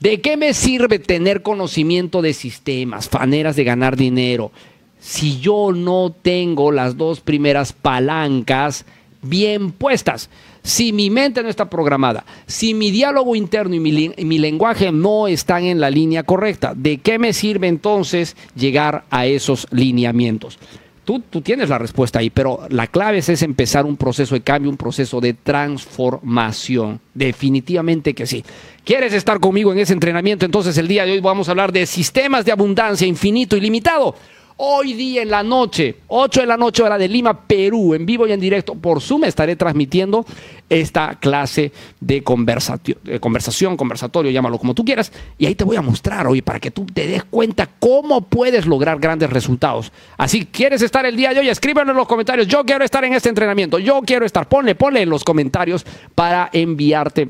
[0.00, 4.52] ¿De qué me sirve tener conocimiento de sistemas, maneras de ganar dinero,
[5.00, 8.84] si yo no tengo las dos primeras palancas
[9.22, 10.28] bien puestas?
[10.62, 14.90] Si mi mente no está programada, si mi diálogo interno y mi, y mi, lenguaje
[14.92, 20.58] no están en la línea correcta, ¿de qué me sirve entonces llegar a esos lineamientos?
[21.06, 24.40] Tú, tú, tienes la respuesta ahí, pero la clave es, es, empezar un proceso de
[24.40, 27.00] cambio, un proceso de transformación.
[27.14, 28.44] Definitivamente que sí.
[28.84, 30.44] ¿Quieres estar conmigo en ese entrenamiento?
[30.44, 34.16] Entonces el día de hoy vamos a hablar de sistemas de abundancia infinito y limitado.
[34.58, 38.26] Hoy día en la noche, 8 de la noche hora de Lima, Perú, en vivo
[38.26, 38.74] y en directo.
[38.74, 40.24] Por Zoom estaré transmitiendo
[40.70, 46.26] esta clase de, conversación, conversatorio, llámalo como tú quieras, y ahí te voy a mostrar
[46.26, 49.92] hoy para que tú te des cuenta cómo puedes lograr grandes resultados.
[50.16, 51.50] Así, ¿quieres estar el día de hoy?
[51.50, 55.02] Escríbelo en los comentarios, yo quiero estar en este entrenamiento, yo quiero estar, ponle, ponle
[55.02, 55.84] en los comentarios
[56.14, 57.28] para enviarte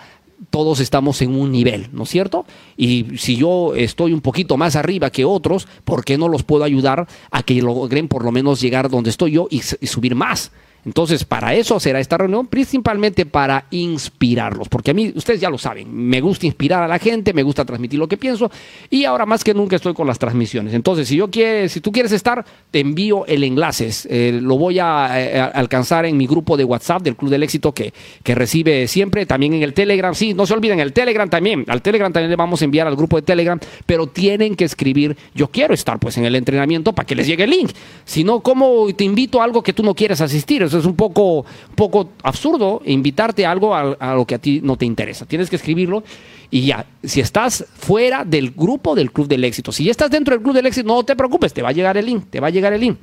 [0.52, 2.46] todos estamos en un nivel, ¿no es cierto?
[2.78, 6.64] Y si yo estoy un poquito más arriba que otros, ¿por qué no los puedo
[6.64, 10.52] ayudar a que logren por lo menos llegar donde estoy yo y subir más?
[10.86, 15.58] Entonces, para eso será esta reunión, principalmente para inspirarlos, porque a mí, ustedes ya lo
[15.58, 18.50] saben, me gusta inspirar a la gente, me gusta transmitir lo que pienso,
[18.90, 20.74] y ahora más que nunca estoy con las transmisiones.
[20.74, 23.90] Entonces, si yo quiere, si tú quieres estar, te envío el enlace.
[24.10, 27.74] Eh, lo voy a, eh, alcanzar en mi grupo de WhatsApp del Club del Éxito
[27.74, 30.14] que, que recibe siempre, también en el Telegram.
[30.14, 31.66] Sí, no se olviden, el Telegram también.
[31.68, 35.18] Al Telegram también le vamos a enviar al grupo de Telegram, pero tienen que escribir,
[35.34, 37.72] yo quiero estar pues en el entrenamiento para que les llegue el link.
[38.06, 40.64] Si no, ¿cómo te invito a algo que tú no quieres asistir?
[40.74, 41.46] Es un poco,
[41.76, 45.26] poco absurdo invitarte a algo a, a, lo que a ti no te interesa.
[45.26, 46.04] Tienes que escribirlo
[46.50, 46.86] y ya.
[47.04, 50.56] Si estás fuera del grupo del Club del Éxito, si ya estás dentro del Club
[50.56, 52.74] del Éxito, no te preocupes, te va a llegar el link, te va a llegar
[52.74, 52.98] el link.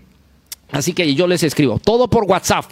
[0.71, 2.65] Así que yo les escribo, todo por WhatsApp.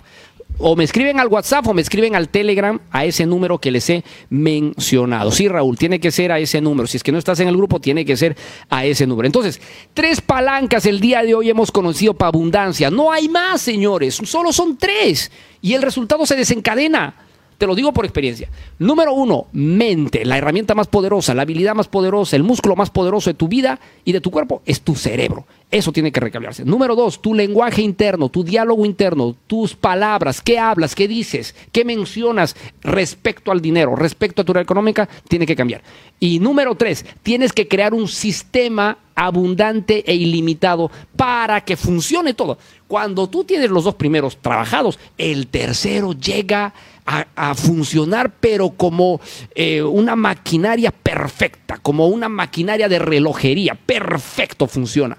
[0.58, 3.88] O me escriben al WhatsApp o me escriben al Telegram a ese número que les
[3.90, 5.32] he mencionado.
[5.32, 6.86] Sí, Raúl, tiene que ser a ese número.
[6.86, 8.36] Si es que no estás en el grupo, tiene que ser
[8.70, 9.26] a ese número.
[9.26, 9.60] Entonces,
[9.92, 12.90] tres palancas el día de hoy hemos conocido para abundancia.
[12.90, 14.14] No hay más, señores.
[14.24, 15.32] Solo son tres.
[15.60, 17.14] Y el resultado se desencadena.
[17.62, 18.48] Te lo digo por experiencia.
[18.80, 23.30] Número uno, mente, la herramienta más poderosa, la habilidad más poderosa, el músculo más poderoso
[23.30, 25.46] de tu vida y de tu cuerpo es tu cerebro.
[25.70, 26.64] Eso tiene que recambiarse.
[26.64, 31.84] Número dos, tu lenguaje interno, tu diálogo interno, tus palabras, qué hablas, qué dices, qué
[31.84, 35.82] mencionas respecto al dinero, respecto a tu red económica, tiene que cambiar.
[36.18, 42.58] Y número tres, tienes que crear un sistema abundante e ilimitado para que funcione todo.
[42.88, 46.74] Cuando tú tienes los dos primeros trabajados, el tercero llega
[47.06, 49.20] a, funcionar, pero como
[49.54, 55.18] eh, una maquinaria perfecta, como una maquinaria de relojería, perfecto funciona.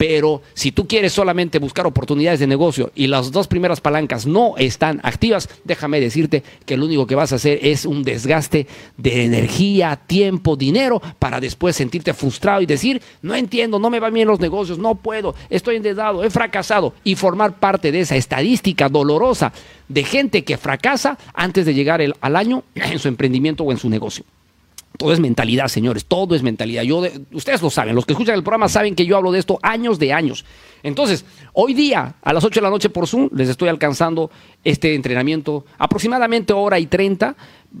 [0.00, 4.54] Pero si tú quieres solamente buscar oportunidades de negocio y las dos primeras palancas no
[4.56, 9.24] están activas, déjame decirte que lo único que vas a hacer es un desgaste de
[9.26, 14.26] energía, tiempo, dinero para después sentirte frustrado y decir, no entiendo, no me van bien
[14.26, 19.52] los negocios, no puedo, estoy endeudado, he fracasado y formar parte de esa estadística dolorosa
[19.86, 23.76] de gente que fracasa antes de llegar el- al año en su emprendimiento o en
[23.76, 24.24] su negocio.
[25.00, 26.82] Todo es mentalidad, señores, todo es mentalidad.
[26.82, 29.38] Yo de- ustedes lo saben, los que escuchan el programa saben que yo hablo de
[29.38, 30.44] esto años de años.
[30.82, 34.30] Entonces, hoy día, a las 8 de la noche por Zoom, les estoy alcanzando
[34.64, 37.34] este entrenamiento, aproximadamente hora y 30.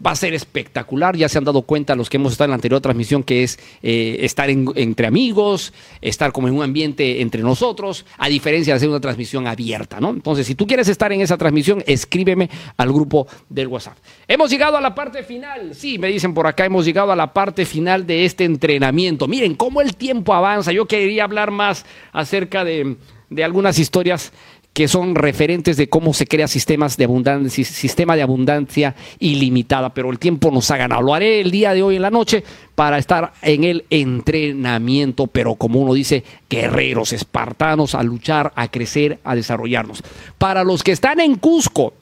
[0.06, 2.54] Va a ser espectacular, ya se han dado cuenta los que hemos estado en la
[2.54, 7.42] anterior transmisión, que es eh, estar en- entre amigos, estar como en un ambiente entre
[7.42, 10.10] nosotros, a diferencia de hacer una transmisión abierta, ¿no?
[10.10, 13.96] Entonces, si tú quieres estar en esa transmisión, escríbeme al grupo del WhatsApp.
[14.28, 17.32] Hemos llegado a la parte final, sí, me dicen por acá, hemos llegado a la
[17.32, 19.26] parte final de este entrenamiento.
[19.26, 20.70] Miren cómo el tiempo avanza.
[20.70, 22.89] Yo quería hablar más acerca de,
[23.30, 24.32] de algunas historias
[24.72, 30.10] que son referentes de cómo se crea sistemas de abundancia, sistema de abundancia ilimitada, pero
[30.10, 31.02] el tiempo nos ha ganado.
[31.02, 32.44] Lo haré el día de hoy en la noche
[32.76, 39.18] para estar en el entrenamiento, pero como uno dice, guerreros espartanos a luchar, a crecer,
[39.24, 40.04] a desarrollarnos.
[40.38, 41.94] Para los que están en Cusco,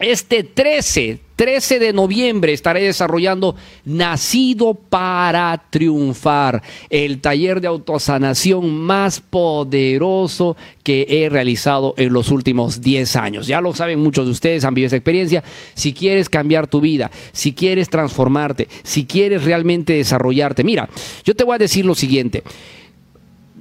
[0.00, 9.20] este 13, 13 de noviembre estaré desarrollando Nacido para Triunfar, el taller de autosanación más
[9.20, 13.46] poderoso que he realizado en los últimos 10 años.
[13.46, 15.44] Ya lo saben muchos de ustedes, han vivido esa experiencia.
[15.74, 20.88] Si quieres cambiar tu vida, si quieres transformarte, si quieres realmente desarrollarte, mira,
[21.24, 22.42] yo te voy a decir lo siguiente.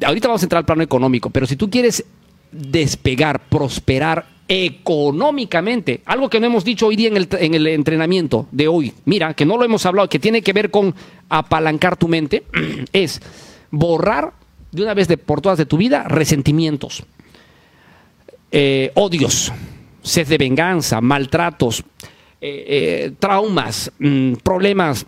[0.02, 2.06] Ahorita vamos a entrar al plano económico, pero si tú quieres
[2.52, 8.48] despegar, prosperar económicamente, algo que no hemos dicho hoy día en el, en el entrenamiento
[8.52, 10.96] de hoy, mira, que no lo hemos hablado, que tiene que ver con
[11.30, 12.44] apalancar tu mente,
[12.92, 13.22] es
[13.70, 14.34] borrar
[14.72, 17.04] de una vez de, por todas de tu vida resentimientos,
[18.52, 19.54] eh, odios,
[20.02, 21.84] sed de venganza, maltratos,
[22.42, 25.06] eh, eh, traumas, mm, problemas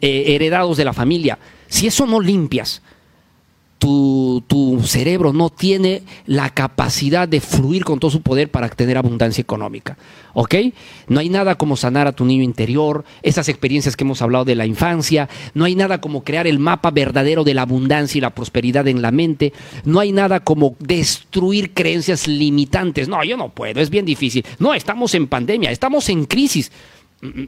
[0.00, 1.38] heredados de la familia.
[1.66, 2.80] Si eso no limpias,
[3.84, 9.42] tu, cerebro no tiene la capacidad de fluir con todo su poder para tener abundancia
[9.42, 9.96] económica.
[10.32, 10.54] ¿Ok?
[11.08, 14.54] No hay nada como sanar a tu niño interior, esas experiencias que hemos hablado de
[14.54, 18.34] la infancia, no hay nada como crear el mapa verdadero de la abundancia y la
[18.34, 19.52] prosperidad en la mente,
[19.84, 23.08] no hay nada como destruir creencias limitantes.
[23.08, 24.44] No, yo no puedo, es bien difícil.
[24.58, 26.72] No, estamos en pandemia, estamos en crisis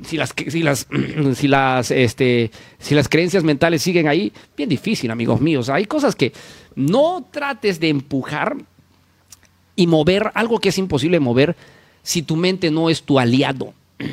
[0.03, 0.87] si las si las
[1.35, 5.69] si las este si las creencias mentales siguen ahí bien difícil amigos míos.
[5.69, 6.33] Hay cosas que
[6.75, 8.57] no trates de empujar
[9.75, 11.57] y mover algo que es imposible mover
[12.03, 13.75] si tu mente no es tu aliado.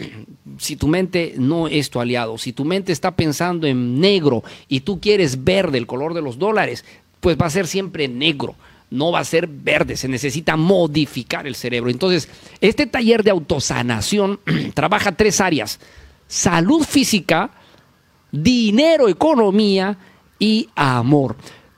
[0.59, 4.81] Si tu mente no es tu aliado si tu mente está pensando en negro y
[4.81, 6.85] tú quieres verde el color de los dólares
[7.21, 8.55] pues va a ser siempre negro
[8.93, 11.89] no va a ser verde, se necesita modificar el cerebro.
[11.89, 12.29] Entonces,
[12.61, 14.39] este taller de autosanación
[14.75, 15.79] trabaja tres áreas,
[16.27, 17.49] salud física,
[18.31, 19.97] dinero, economía
[20.37, 21.35] y amor.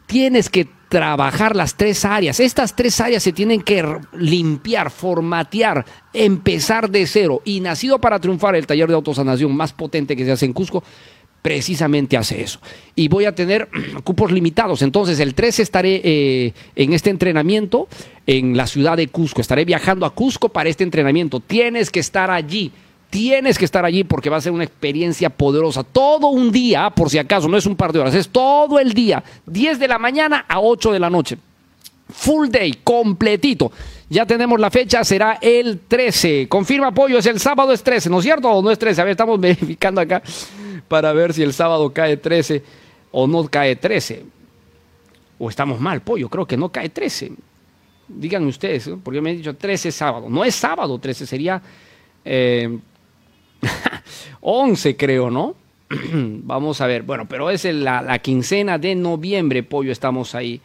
[0.08, 2.42] Tienes que trabajar las tres áreas.
[2.42, 7.42] Estas tres áreas se tienen que limpiar, formatear, empezar de cero.
[7.46, 10.84] Y nacido para triunfar el taller de autosanación más potente que se hace en Cusco,
[11.46, 12.60] precisamente hace eso.
[12.96, 13.70] Y voy a tener
[14.04, 14.82] cupos limitados.
[14.82, 17.88] Entonces, el 13 estaré eh, en este entrenamiento
[18.26, 19.42] en la ciudad de Cusco.
[19.42, 21.40] Estaré viajando a Cusco para este entrenamiento.
[21.40, 22.72] Tienes que estar allí.
[23.12, 25.84] Tienes que estar allí porque va a ser una experiencia poderosa.
[25.84, 28.94] Todo un día, por si acaso, no es un par de horas, es todo el
[28.94, 29.24] día.
[29.46, 31.38] 10 de la mañana a 8 de la noche.
[32.10, 33.72] Full day, completito.
[34.10, 36.48] Ya tenemos la fecha, será el 13.
[36.48, 38.50] Confirma apoyo, es el sábado, es 13, ¿no es cierto?
[38.50, 39.02] ¿O no es 13?
[39.02, 40.22] A ver, estamos verificando acá
[40.88, 42.64] para ver si el sábado cae 13
[43.12, 44.26] o no cae 13.
[45.40, 47.32] O estamos mal, pollo, creo que no cae 13.
[48.08, 50.28] Díganme ustedes, porque me han dicho 13 sábado.
[50.30, 51.62] No es sábado 13, sería
[52.24, 52.78] eh,
[54.42, 55.56] 11 creo, ¿no?
[55.90, 60.62] Vamos a ver, bueno, pero es la, la quincena de noviembre, pollo, estamos ahí.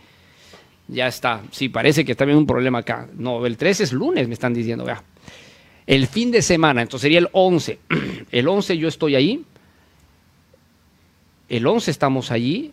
[0.90, 1.42] Ya está.
[1.50, 3.08] Sí, parece que está habiendo un problema acá.
[3.16, 4.84] No, el 13 es lunes, me están diciendo.
[4.84, 5.02] Vea.
[5.86, 7.78] El fin de semana, entonces sería el 11.
[8.30, 9.44] El 11 yo estoy ahí.
[11.48, 12.72] El 11 estamos allí.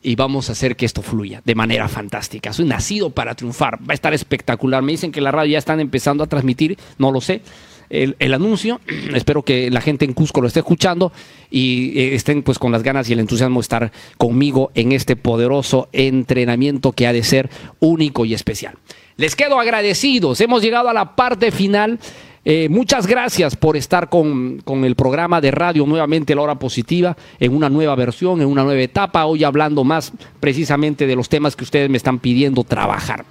[0.00, 2.52] y vamos a hacer que esto fluya de manera fantástica.
[2.52, 4.82] Soy nacido para triunfar, va a estar espectacular.
[4.82, 7.42] Me dicen que la radio ya están empezando a transmitir, no lo sé.
[7.90, 8.80] El, anuncio,
[9.14, 11.12] espero que la gente en Cusco lo esté escuchando
[11.50, 15.16] y eh, estén pues con las ganas y el entusiasmo de estar conmigo en este
[15.16, 18.74] poderoso entrenamiento que ha de ser único y especial.
[19.16, 21.98] Les quedo agradecidos, hemos llegado a la parte final.
[22.44, 27.16] Eh, muchas gracias por estar con, con, el programa de radio nuevamente La Hora Positiva
[27.40, 31.56] en una nueva versión, en una nueva etapa, hoy hablando más precisamente de los temas
[31.56, 33.24] que ustedes me están pidiendo trabajar.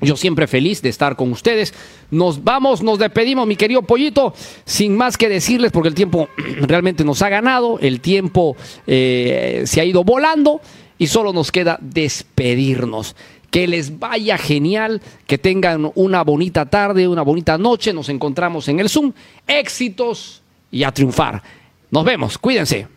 [0.00, 1.72] Yo siempre feliz de estar con ustedes.
[2.10, 4.34] Nos vamos, nos despedimos, mi querido pollito,
[4.64, 6.28] sin más que decirles, porque el tiempo
[6.60, 10.60] realmente nos ha ganado, el tiempo eh, se ha ido volando
[10.98, 13.16] y solo nos queda despedirnos.
[13.50, 17.92] Que les vaya genial, que tengan una bonita tarde, una bonita noche.
[17.92, 19.12] Nos encontramos en el Zoom.
[19.46, 20.42] Éxitos
[20.72, 21.40] y a triunfar.
[21.88, 22.88] Nos vemos, cuídense.